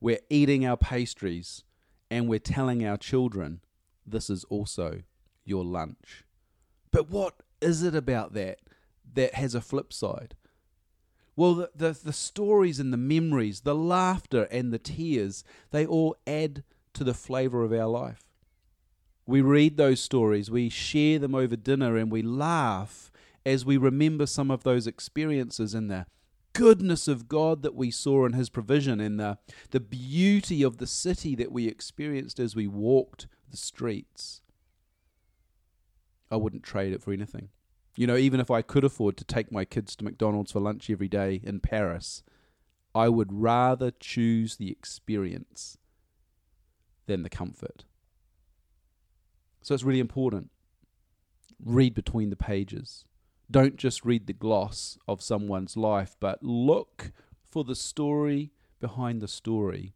we're 0.00 0.20
eating 0.30 0.64
our 0.64 0.76
pastries, 0.76 1.64
and 2.10 2.28
we're 2.28 2.38
telling 2.38 2.86
our 2.86 2.96
children 2.96 3.60
this 4.06 4.30
is 4.30 4.44
also 4.44 5.02
your 5.44 5.64
lunch. 5.64 6.24
But 6.90 7.10
what 7.10 7.42
is 7.60 7.82
it 7.82 7.94
about 7.94 8.34
that 8.34 8.60
that 9.14 9.34
has 9.34 9.54
a 9.54 9.60
flip 9.60 9.92
side? 9.92 10.34
Well, 11.36 11.54
the, 11.54 11.70
the, 11.74 11.98
the 12.04 12.12
stories 12.12 12.80
and 12.80 12.92
the 12.92 12.96
memories, 12.96 13.60
the 13.60 13.74
laughter 13.74 14.44
and 14.50 14.72
the 14.72 14.78
tears, 14.78 15.44
they 15.70 15.86
all 15.86 16.16
add 16.26 16.64
to 16.94 17.04
the 17.04 17.14
flavour 17.14 17.62
of 17.64 17.72
our 17.72 17.86
life. 17.86 18.27
We 19.28 19.42
read 19.42 19.76
those 19.76 20.00
stories, 20.00 20.50
we 20.50 20.70
share 20.70 21.18
them 21.18 21.34
over 21.34 21.54
dinner, 21.54 21.98
and 21.98 22.10
we 22.10 22.22
laugh 22.22 23.12
as 23.44 23.62
we 23.62 23.76
remember 23.76 24.24
some 24.24 24.50
of 24.50 24.62
those 24.62 24.86
experiences 24.86 25.74
and 25.74 25.90
the 25.90 26.06
goodness 26.54 27.06
of 27.08 27.28
God 27.28 27.60
that 27.60 27.74
we 27.74 27.90
saw 27.90 28.24
in 28.24 28.32
His 28.32 28.48
provision 28.48 29.00
and 29.00 29.20
the, 29.20 29.36
the 29.70 29.80
beauty 29.80 30.62
of 30.62 30.78
the 30.78 30.86
city 30.86 31.34
that 31.34 31.52
we 31.52 31.68
experienced 31.68 32.40
as 32.40 32.56
we 32.56 32.66
walked 32.66 33.26
the 33.50 33.58
streets. 33.58 34.40
I 36.30 36.36
wouldn't 36.36 36.62
trade 36.62 36.94
it 36.94 37.02
for 37.02 37.12
anything. 37.12 37.50
You 37.96 38.06
know, 38.06 38.16
even 38.16 38.40
if 38.40 38.50
I 38.50 38.62
could 38.62 38.82
afford 38.82 39.18
to 39.18 39.24
take 39.24 39.52
my 39.52 39.66
kids 39.66 39.94
to 39.96 40.04
McDonald's 40.04 40.52
for 40.52 40.60
lunch 40.60 40.88
every 40.88 41.08
day 41.08 41.42
in 41.44 41.60
Paris, 41.60 42.22
I 42.94 43.10
would 43.10 43.30
rather 43.30 43.90
choose 43.90 44.56
the 44.56 44.70
experience 44.70 45.76
than 47.04 47.24
the 47.24 47.28
comfort. 47.28 47.84
So 49.62 49.74
it's 49.74 49.84
really 49.84 50.00
important. 50.00 50.50
Read 51.64 51.94
between 51.94 52.30
the 52.30 52.36
pages. 52.36 53.04
Don't 53.50 53.76
just 53.76 54.04
read 54.04 54.26
the 54.26 54.32
gloss 54.32 54.98
of 55.08 55.22
someone's 55.22 55.76
life, 55.76 56.16
but 56.20 56.42
look 56.42 57.12
for 57.50 57.64
the 57.64 57.74
story 57.74 58.52
behind 58.80 59.20
the 59.20 59.28
story. 59.28 59.94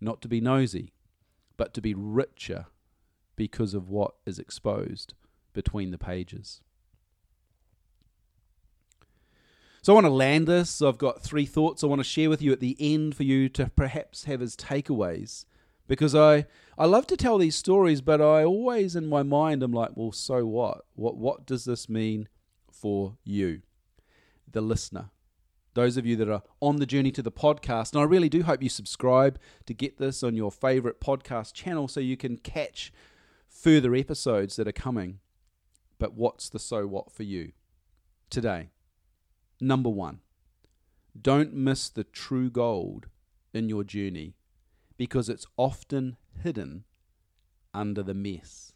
Not 0.00 0.20
to 0.22 0.28
be 0.28 0.40
nosy, 0.40 0.92
but 1.56 1.72
to 1.74 1.80
be 1.80 1.94
richer 1.94 2.66
because 3.36 3.74
of 3.74 3.88
what 3.88 4.14
is 4.26 4.38
exposed 4.38 5.14
between 5.52 5.90
the 5.90 5.98
pages. 5.98 6.60
So 9.82 9.92
I 9.92 9.94
want 9.94 10.06
to 10.06 10.10
land 10.10 10.46
this. 10.46 10.80
I've 10.80 10.98
got 10.98 11.22
three 11.22 11.44
thoughts 11.44 11.84
I 11.84 11.88
want 11.88 12.00
to 12.00 12.04
share 12.04 12.30
with 12.30 12.40
you 12.40 12.52
at 12.52 12.60
the 12.60 12.76
end 12.80 13.14
for 13.14 13.22
you 13.22 13.48
to 13.50 13.70
perhaps 13.76 14.24
have 14.24 14.40
as 14.40 14.56
takeaways. 14.56 15.44
Because 15.86 16.14
I, 16.14 16.46
I 16.78 16.86
love 16.86 17.06
to 17.08 17.16
tell 17.16 17.38
these 17.38 17.56
stories, 17.56 18.00
but 18.00 18.20
I 18.20 18.44
always 18.44 18.96
in 18.96 19.06
my 19.06 19.22
mind 19.22 19.62
I'm 19.62 19.72
like, 19.72 19.90
well, 19.94 20.12
so 20.12 20.46
what? 20.46 20.86
What 20.94 21.16
what 21.16 21.46
does 21.46 21.64
this 21.64 21.88
mean 21.88 22.28
for 22.84 23.16
you, 23.24 23.62
the 24.50 24.60
listener. 24.60 25.10
Those 25.74 25.96
of 25.96 26.04
you 26.04 26.16
that 26.16 26.28
are 26.28 26.42
on 26.60 26.76
the 26.76 26.86
journey 26.86 27.10
to 27.12 27.22
the 27.22 27.32
podcast, 27.32 27.92
and 27.92 28.00
I 28.00 28.04
really 28.04 28.28
do 28.28 28.42
hope 28.42 28.62
you 28.62 28.68
subscribe 28.68 29.38
to 29.66 29.74
get 29.74 29.98
this 29.98 30.22
on 30.22 30.36
your 30.36 30.52
favorite 30.52 31.00
podcast 31.00 31.54
channel 31.54 31.88
so 31.88 32.00
you 32.00 32.16
can 32.16 32.36
catch 32.36 32.92
further 33.48 33.94
episodes 33.94 34.56
that 34.56 34.68
are 34.68 34.72
coming. 34.72 35.20
But 35.98 36.14
what's 36.14 36.48
the 36.48 36.58
so 36.58 36.86
what 36.86 37.10
for 37.10 37.22
you 37.22 37.52
today? 38.28 38.68
Number 39.60 39.88
one, 39.88 40.20
don't 41.20 41.54
miss 41.54 41.88
the 41.88 42.04
true 42.04 42.50
gold 42.50 43.06
in 43.52 43.68
your 43.68 43.82
journey 43.82 44.34
because 44.96 45.28
it's 45.28 45.46
often 45.56 46.16
hidden 46.42 46.84
under 47.72 48.02
the 48.02 48.14
mess. 48.14 48.72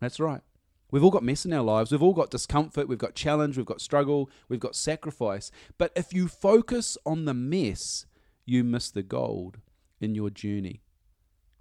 That's 0.00 0.20
right. 0.20 0.42
We've 0.90 1.02
all 1.02 1.10
got 1.10 1.24
mess 1.24 1.44
in 1.44 1.52
our 1.52 1.62
lives. 1.62 1.90
We've 1.90 2.02
all 2.02 2.12
got 2.12 2.30
discomfort. 2.30 2.86
We've 2.86 2.98
got 2.98 3.14
challenge. 3.14 3.56
We've 3.56 3.66
got 3.66 3.80
struggle. 3.80 4.30
We've 4.48 4.60
got 4.60 4.76
sacrifice. 4.76 5.50
But 5.78 5.92
if 5.96 6.12
you 6.12 6.28
focus 6.28 6.96
on 7.04 7.24
the 7.24 7.34
mess, 7.34 8.06
you 8.44 8.62
miss 8.62 8.90
the 8.90 9.02
gold 9.02 9.58
in 10.00 10.14
your 10.14 10.30
journey. 10.30 10.82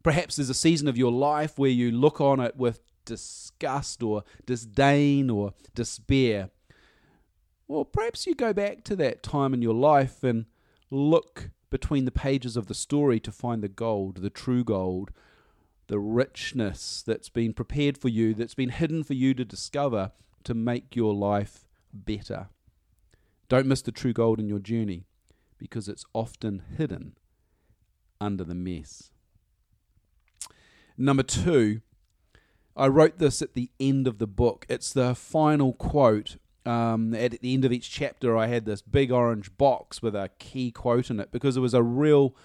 Perhaps 0.03 0.35
there's 0.35 0.49
a 0.49 0.53
season 0.53 0.87
of 0.87 0.97
your 0.97 1.11
life 1.11 1.57
where 1.57 1.69
you 1.69 1.91
look 1.91 2.19
on 2.19 2.39
it 2.41 2.57
with 2.57 2.81
disgust 3.05 4.03
or 4.03 4.23
disdain 4.45 5.29
or 5.29 5.53
despair. 5.73 6.49
Well, 7.67 7.85
perhaps 7.85 8.27
you 8.27 8.35
go 8.35 8.53
back 8.53 8.83
to 8.83 8.95
that 8.97 9.23
time 9.23 9.53
in 9.53 9.61
your 9.61 9.73
life 9.73 10.23
and 10.23 10.45
look 10.91 11.49
between 11.73 12.05
the 12.05 12.11
pages 12.11 12.55
of 12.55 12.67
the 12.67 12.75
story 12.75 13.19
to 13.19 13.31
find 13.31 13.63
the 13.63 13.67
gold, 13.67 14.17
the 14.17 14.29
true 14.29 14.63
gold, 14.63 15.09
the 15.87 15.97
richness 15.97 17.03
that's 17.05 17.29
been 17.29 17.51
prepared 17.51 17.97
for 17.97 18.09
you, 18.09 18.35
that's 18.35 18.53
been 18.53 18.69
hidden 18.69 19.03
for 19.03 19.15
you 19.15 19.33
to 19.33 19.43
discover 19.43 20.11
to 20.43 20.53
make 20.53 20.95
your 20.95 21.15
life 21.15 21.65
better. 21.91 22.49
Don't 23.49 23.65
miss 23.65 23.81
the 23.81 23.91
true 23.91 24.13
gold 24.13 24.39
in 24.39 24.47
your 24.47 24.59
journey 24.59 25.07
because 25.57 25.89
it's 25.89 26.05
often 26.13 26.61
hidden 26.77 27.17
under 28.21 28.43
the 28.43 28.53
mess. 28.53 29.09
Number 30.95 31.23
two, 31.23 31.81
I 32.77 32.85
wrote 32.85 33.17
this 33.17 33.41
at 33.41 33.55
the 33.55 33.71
end 33.79 34.05
of 34.05 34.19
the 34.19 34.27
book. 34.27 34.67
It's 34.69 34.93
the 34.93 35.15
final 35.15 35.73
quote. 35.73 36.37
Um, 36.65 37.13
at 37.13 37.41
the 37.41 37.53
end 37.53 37.65
of 37.65 37.73
each 37.73 37.91
chapter, 37.91 38.37
I 38.37 38.47
had 38.47 38.65
this 38.65 38.81
big 38.81 39.11
orange 39.11 39.57
box 39.57 40.01
with 40.01 40.15
a 40.15 40.29
key 40.39 40.71
quote 40.71 41.09
in 41.09 41.19
it 41.19 41.31
because 41.31 41.57
it 41.57 41.61
was 41.61 41.73
a 41.73 41.83
real 41.83 42.35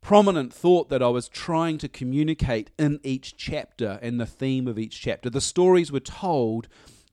prominent 0.00 0.52
thought 0.52 0.88
that 0.88 1.02
I 1.02 1.08
was 1.08 1.28
trying 1.28 1.78
to 1.78 1.88
communicate 1.88 2.70
in 2.78 3.00
each 3.02 3.36
chapter 3.36 3.98
and 4.00 4.18
the 4.18 4.26
theme 4.26 4.66
of 4.66 4.78
each 4.78 5.00
chapter. 5.00 5.28
The 5.28 5.40
stories 5.40 5.92
were 5.92 6.00
told 6.00 6.68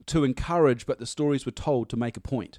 to 0.06 0.24
encourage, 0.24 0.86
but 0.86 0.98
the 0.98 1.06
stories 1.06 1.44
were 1.44 1.52
told 1.52 1.90
to 1.90 1.96
make 1.96 2.16
a 2.16 2.20
point. 2.20 2.58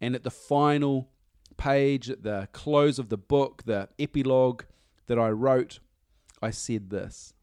And 0.00 0.14
at 0.14 0.24
the 0.24 0.30
final 0.30 1.10
page, 1.56 2.08
at 2.08 2.22
the 2.22 2.48
close 2.52 2.98
of 2.98 3.08
the 3.08 3.18
book, 3.18 3.64
the 3.66 3.88
epilogue 3.98 4.64
that 5.06 5.18
I 5.18 5.30
wrote, 5.30 5.80
I 6.40 6.50
said 6.50 6.90
this 6.90 7.34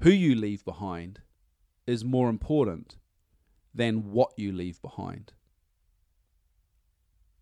Who 0.00 0.10
you 0.10 0.34
leave 0.34 0.64
behind 0.64 1.20
is 1.86 2.04
more 2.04 2.28
important 2.28 2.96
than 3.74 4.12
what 4.12 4.32
you 4.36 4.52
leave 4.52 4.80
behind. 4.82 5.32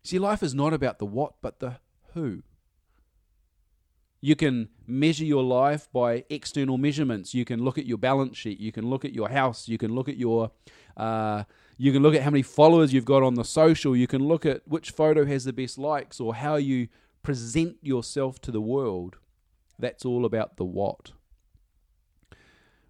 See, 0.03 0.17
life 0.17 0.41
is 0.41 0.55
not 0.55 0.73
about 0.73 0.99
the 0.99 1.05
what, 1.05 1.33
but 1.41 1.59
the 1.59 1.77
who. 2.13 2.43
You 4.19 4.35
can 4.35 4.69
measure 4.85 5.25
your 5.25 5.43
life 5.43 5.87
by 5.91 6.25
external 6.29 6.77
measurements. 6.77 7.33
You 7.33 7.43
can 7.43 7.63
look 7.63 7.77
at 7.77 7.85
your 7.85 7.97
balance 7.97 8.37
sheet. 8.37 8.59
You 8.59 8.71
can 8.71 8.87
look 8.87 9.03
at 9.03 9.13
your 9.13 9.29
house. 9.29 9.67
You 9.67 9.77
can 9.77 9.93
look 9.93 10.07
at 10.07 10.17
your, 10.17 10.51
uh, 10.95 11.43
you 11.77 11.91
can 11.91 12.03
look 12.03 12.13
at 12.13 12.21
how 12.21 12.29
many 12.29 12.43
followers 12.43 12.93
you've 12.93 13.05
got 13.05 13.23
on 13.23 13.33
the 13.33 13.43
social. 13.43 13.95
You 13.95 14.07
can 14.07 14.23
look 14.27 14.45
at 14.45 14.61
which 14.67 14.91
photo 14.91 15.25
has 15.25 15.43
the 15.43 15.53
best 15.53 15.77
likes 15.77 16.19
or 16.19 16.35
how 16.35 16.55
you 16.55 16.87
present 17.23 17.77
yourself 17.81 18.39
to 18.41 18.51
the 18.51 18.61
world. 18.61 19.17
That's 19.79 20.05
all 20.05 20.25
about 20.25 20.57
the 20.57 20.65
what. 20.65 21.13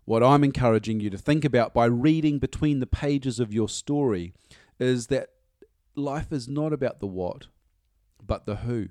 What 0.06 0.24
I'm 0.24 0.44
encouraging 0.44 1.00
you 1.00 1.10
to 1.10 1.18
think 1.18 1.46
about 1.46 1.74
by 1.74 1.86
reading 1.86 2.40
between 2.40 2.80
the 2.80 2.88
pages 2.88 3.40
of 3.40 3.54
your 3.54 3.70
story 3.70 4.34
is 4.80 5.08
that 5.08 5.30
life 5.96 6.32
is 6.32 6.48
not 6.48 6.74
about 6.74 7.00
the 7.00 7.08
what, 7.08 7.48
but 8.26 8.46
the 8.46 8.58
who. 8.58 8.90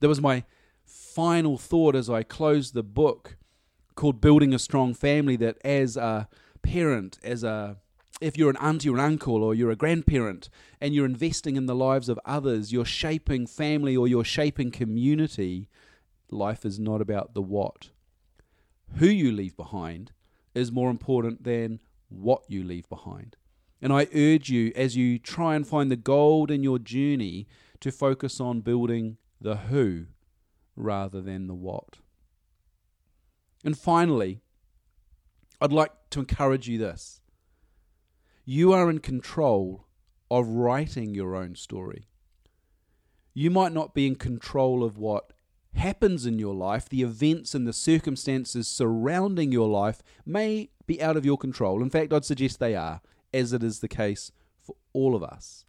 That 0.00 0.08
was 0.08 0.20
my 0.20 0.44
final 0.84 1.58
thought 1.58 1.94
as 1.94 2.08
I 2.08 2.22
closed 2.22 2.74
the 2.74 2.82
book 2.82 3.36
called 3.94 4.20
Building 4.20 4.54
a 4.54 4.58
Strong 4.58 4.94
Family 4.94 5.36
that 5.36 5.58
as 5.64 5.96
a 5.96 6.28
parent, 6.62 7.18
as 7.22 7.44
a 7.44 7.76
if 8.20 8.38
you're 8.38 8.50
an 8.50 8.56
auntie 8.56 8.88
or 8.88 8.94
an 8.94 9.00
uncle 9.00 9.42
or 9.42 9.54
you're 9.54 9.70
a 9.70 9.76
grandparent 9.76 10.48
and 10.80 10.94
you're 10.94 11.04
investing 11.04 11.56
in 11.56 11.66
the 11.66 11.74
lives 11.74 12.08
of 12.08 12.20
others, 12.24 12.72
you're 12.72 12.84
shaping 12.84 13.46
family 13.46 13.96
or 13.96 14.06
you're 14.06 14.24
shaping 14.24 14.70
community, 14.70 15.68
life 16.30 16.64
is 16.64 16.78
not 16.78 17.00
about 17.00 17.34
the 17.34 17.42
what. 17.42 17.90
Who 18.96 19.06
you 19.06 19.32
leave 19.32 19.56
behind 19.56 20.12
is 20.54 20.72
more 20.72 20.90
important 20.90 21.44
than 21.44 21.80
what 22.08 22.42
you 22.48 22.62
leave 22.62 22.88
behind. 22.88 23.36
And 23.80 23.92
I 23.92 24.06
urge 24.14 24.48
you, 24.48 24.72
as 24.76 24.96
you 24.96 25.18
try 25.18 25.56
and 25.56 25.66
find 25.66 25.90
the 25.90 25.96
gold 25.96 26.50
in 26.50 26.62
your 26.62 26.78
journey, 26.78 27.48
to 27.80 27.90
focus 27.90 28.40
on 28.40 28.60
building 28.60 29.16
the 29.40 29.56
who 29.56 30.06
rather 30.76 31.20
than 31.20 31.48
the 31.48 31.54
what. 31.54 31.96
And 33.64 33.76
finally, 33.76 34.40
I'd 35.60 35.72
like 35.72 35.92
to 36.10 36.20
encourage 36.20 36.68
you 36.68 36.78
this 36.78 37.20
you 38.44 38.72
are 38.72 38.90
in 38.90 38.98
control 38.98 39.86
of 40.30 40.48
writing 40.48 41.14
your 41.14 41.36
own 41.36 41.54
story. 41.54 42.08
You 43.34 43.50
might 43.50 43.72
not 43.72 43.94
be 43.94 44.06
in 44.06 44.16
control 44.16 44.82
of 44.82 44.98
what 44.98 45.32
happens 45.74 46.26
in 46.26 46.38
your 46.38 46.54
life, 46.54 46.88
the 46.88 47.02
events 47.02 47.54
and 47.54 47.66
the 47.66 47.72
circumstances 47.72 48.68
surrounding 48.68 49.52
your 49.52 49.68
life 49.68 50.02
may 50.24 50.70
be 50.86 51.02
out 51.02 51.16
of 51.16 51.24
your 51.24 51.38
control. 51.38 51.82
In 51.82 51.90
fact, 51.90 52.12
I'd 52.12 52.24
suggest 52.24 52.60
they 52.60 52.74
are, 52.74 53.00
as 53.32 53.52
it 53.52 53.62
is 53.62 53.80
the 53.80 53.88
case 53.88 54.32
for 54.60 54.76
all 54.92 55.14
of 55.14 55.22
us. 55.22 55.64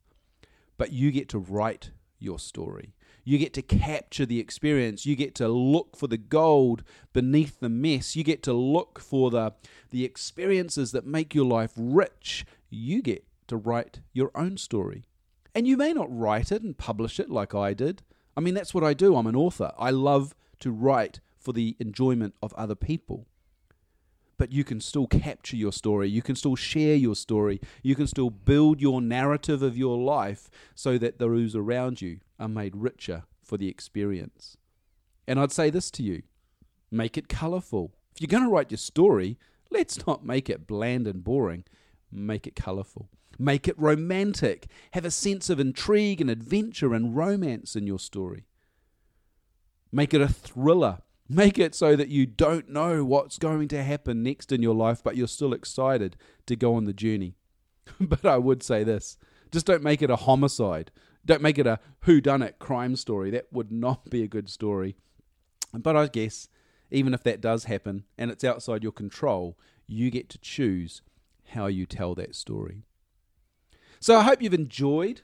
But 0.78 0.92
you 0.92 1.12
get 1.12 1.30
to 1.30 1.40
write 1.40 1.92
your 2.20 2.40
story. 2.40 2.96
You 3.24 3.38
get 3.38 3.54
to 3.54 3.62
capture 3.62 4.26
the 4.26 4.40
experience. 4.40 5.06
You 5.06 5.16
get 5.16 5.36
to 5.36 5.48
look 5.48 5.96
for 5.96 6.08
the 6.08 6.18
gold 6.18 6.84
beneath 7.14 7.60
the 7.60 7.70
mess. 7.70 8.16
You 8.16 8.24
get 8.24 8.44
to 8.44 8.54
look 8.54 9.00
for 9.00 9.32
the, 9.32 9.54
the 9.92 10.04
experiences 10.04 10.92
that 10.92 11.06
make 11.06 11.34
your 11.34 11.46
life 11.46 11.72
rich. 11.78 12.46
You 12.70 13.02
get 13.02 13.26
to 13.48 13.56
write 13.56 14.02
your 14.12 14.32
own 14.36 14.58
story. 14.58 15.06
And 15.56 15.68
you 15.68 15.78
may 15.78 15.94
not 15.94 16.08
write 16.10 16.52
it 16.52 16.64
and 16.64 16.78
publish 16.78 17.20
it 17.20 17.30
like 17.30 17.56
I 17.56 17.74
did. 17.74 18.02
I 18.36 18.42
mean, 18.42 18.54
that's 18.54 18.74
what 18.74 18.84
I 18.84 18.94
do. 18.94 19.16
I'm 19.16 19.28
an 19.28 19.36
author. 19.36 19.72
I 19.78 19.92
love 19.92 20.36
to 20.60 20.72
write 20.72 21.20
for 21.38 21.54
the 21.54 21.76
enjoyment 21.80 22.36
of 22.42 22.54
other 22.54 22.76
people. 22.76 23.28
But 24.38 24.52
you 24.52 24.64
can 24.64 24.82
still 24.82 25.08
capture 25.08 25.56
your 25.56 25.72
story. 25.72 26.10
You 26.10 26.22
can 26.22 26.36
still 26.36 26.56
share 26.56 26.96
your 26.96 27.16
story. 27.16 27.62
You 27.84 27.96
can 27.96 28.08
still 28.08 28.30
build 28.30 28.82
your 28.82 29.02
narrative 29.02 29.62
of 29.62 29.78
your 29.78 29.98
life 29.98 30.50
so 30.74 30.98
that 30.98 31.20
those 31.20 31.56
around 31.56 32.02
you 32.02 32.20
are 32.40 32.48
made 32.48 32.76
richer 32.76 33.24
for 33.44 33.58
the 33.58 33.70
experience. 33.70 34.58
And 35.28 35.40
I'd 35.40 35.52
say 35.52 35.70
this 35.70 35.92
to 35.92 36.04
you 36.04 36.24
make 36.92 37.18
it 37.18 37.28
colourful. 37.28 37.92
If 38.14 38.22
you're 38.22 38.28
going 38.28 38.44
to 38.44 38.50
write 38.50 38.72
your 38.72 38.78
story, 38.78 39.38
let's 39.72 40.06
not 40.06 40.26
make 40.26 40.50
it 40.50 40.68
bland 40.68 41.08
and 41.08 41.24
boring. 41.24 41.66
Make 42.12 42.46
it 42.46 42.56
colourful. 42.56 43.10
Make 43.40 43.68
it 43.68 43.80
romantic. 43.80 44.68
Have 44.92 45.06
a 45.06 45.12
sense 45.12 45.50
of 45.50 45.60
intrigue 45.60 46.22
and 46.22 46.30
adventure 46.30 46.94
and 46.94 47.16
romance 47.16 47.76
in 47.76 47.88
your 47.88 48.00
story. 48.00 48.46
Make 49.92 50.14
it 50.14 50.22
a 50.22 50.28
thriller. 50.28 51.00
Make 51.30 51.58
it 51.58 51.74
so 51.74 51.96
that 51.96 52.10
you 52.10 52.26
don't 52.26 52.70
know 52.70 53.04
what's 53.04 53.38
going 53.38 53.68
to 53.70 53.84
happen 53.84 54.24
next 54.24 54.52
in 54.52 54.62
your 54.62 54.76
life, 54.76 55.02
but 55.04 55.16
you're 55.16 55.28
still 55.28 55.54
excited 55.54 56.18
to 56.46 56.56
go 56.56 56.76
on 56.76 56.84
the 56.86 56.94
journey. 56.94 57.36
but 58.00 58.26
I 58.26 58.38
would 58.38 58.64
say 58.64 58.84
this 58.84 59.18
just 59.52 59.66
don't 59.66 59.84
make 59.84 60.02
it 60.02 60.10
a 60.10 60.16
homicide. 60.16 60.92
Don't 61.26 61.42
make 61.42 61.58
it 61.58 61.68
a 61.68 61.80
who-done-it 62.02 62.60
crime 62.60 62.96
story. 62.96 63.30
That 63.30 63.48
would 63.52 63.72
not 63.72 64.10
be 64.10 64.24
a 64.24 64.28
good 64.28 64.50
story. 64.50 64.96
But 65.74 65.96
I 65.96 66.08
guess 66.08 66.50
even 66.92 67.14
if 67.14 67.24
that 67.24 67.42
does 67.42 67.66
happen 67.66 68.04
and 68.18 68.30
it's 68.30 68.44
outside 68.44 68.84
your 68.84 68.92
control, 68.92 69.58
you 69.88 70.12
get 70.12 70.30
to 70.30 70.38
choose 70.40 71.02
how 71.50 71.68
you 71.68 71.86
tell 71.86 72.16
that 72.16 72.36
story. 72.36 72.84
So 74.04 74.18
I 74.18 74.24
hope 74.24 74.42
you've 74.42 74.54
enjoyed 74.54 75.22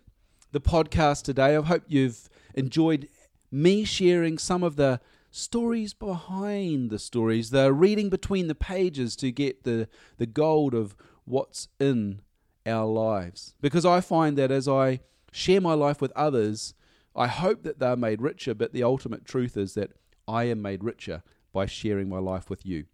the 0.53 0.61
podcast 0.61 1.23
today. 1.23 1.57
I 1.57 1.61
hope 1.61 1.83
you've 1.89 2.29
enjoyed 2.53 3.09
me 3.51 3.83
sharing 3.83 4.37
some 4.37 4.63
of 4.63 4.77
the 4.77 5.01
stories 5.31 5.93
behind 5.93 6.89
the 6.89 6.97
stories, 6.97 7.49
the 7.49 7.73
reading 7.73 8.09
between 8.09 8.47
the 8.47 8.55
pages 8.55 9.17
to 9.17 9.33
get 9.33 9.65
the, 9.65 9.89
the 10.17 10.25
gold 10.25 10.73
of 10.73 10.95
what's 11.25 11.67
in 11.77 12.21
our 12.65 12.85
lives. 12.85 13.53
Because 13.59 13.85
I 13.85 13.99
find 13.99 14.37
that 14.37 14.49
as 14.49 14.65
I 14.65 15.01
share 15.33 15.59
my 15.59 15.73
life 15.73 15.99
with 15.99 16.13
others, 16.15 16.73
I 17.13 17.27
hope 17.27 17.63
that 17.63 17.79
they're 17.79 17.97
made 17.97 18.21
richer, 18.21 18.53
but 18.53 18.71
the 18.71 18.83
ultimate 18.83 19.25
truth 19.25 19.57
is 19.57 19.73
that 19.73 19.91
I 20.25 20.45
am 20.45 20.61
made 20.61 20.85
richer 20.85 21.21
by 21.51 21.65
sharing 21.65 22.07
my 22.07 22.19
life 22.19 22.49
with 22.49 22.65
you. 22.65 22.85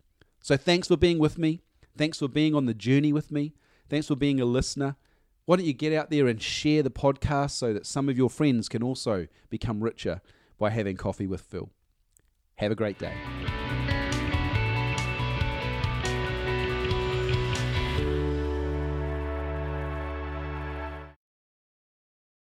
So 0.41 0.57
thanks 0.57 0.87
for 0.87 0.97
being 0.97 1.19
with 1.19 1.37
me. 1.37 1.61
Thanks 1.95 2.17
for 2.17 2.27
being 2.27 2.55
on 2.55 2.65
the 2.65 2.73
journey 2.73 3.13
with 3.13 3.31
me. 3.31 3.53
Thanks 3.87 4.07
for 4.07 4.15
being 4.15 4.41
a 4.41 4.45
listener. 4.45 4.95
Why 5.45 5.58
don't 5.58 5.65
you 5.65 5.73
get 5.73 5.93
out 5.93 6.10
there 6.10 6.27
and 6.27 6.41
share 6.41 6.81
the 6.81 6.89
podcast 6.89 7.51
so 7.51 7.71
that 7.71 7.86
some 7.86 8.10
of 8.10 8.17
your 8.17 8.31
friends 8.31 8.67
can 8.67 8.81
also 8.81 9.27
become 9.51 9.84
richer 9.84 10.21
by 10.58 10.71
having 10.71 10.97
coffee 10.97 11.27
with 11.27 11.41
Phil? 11.41 11.69
Have 12.55 12.71
a 12.71 12.75
great 12.75 12.97
day. 12.97 13.13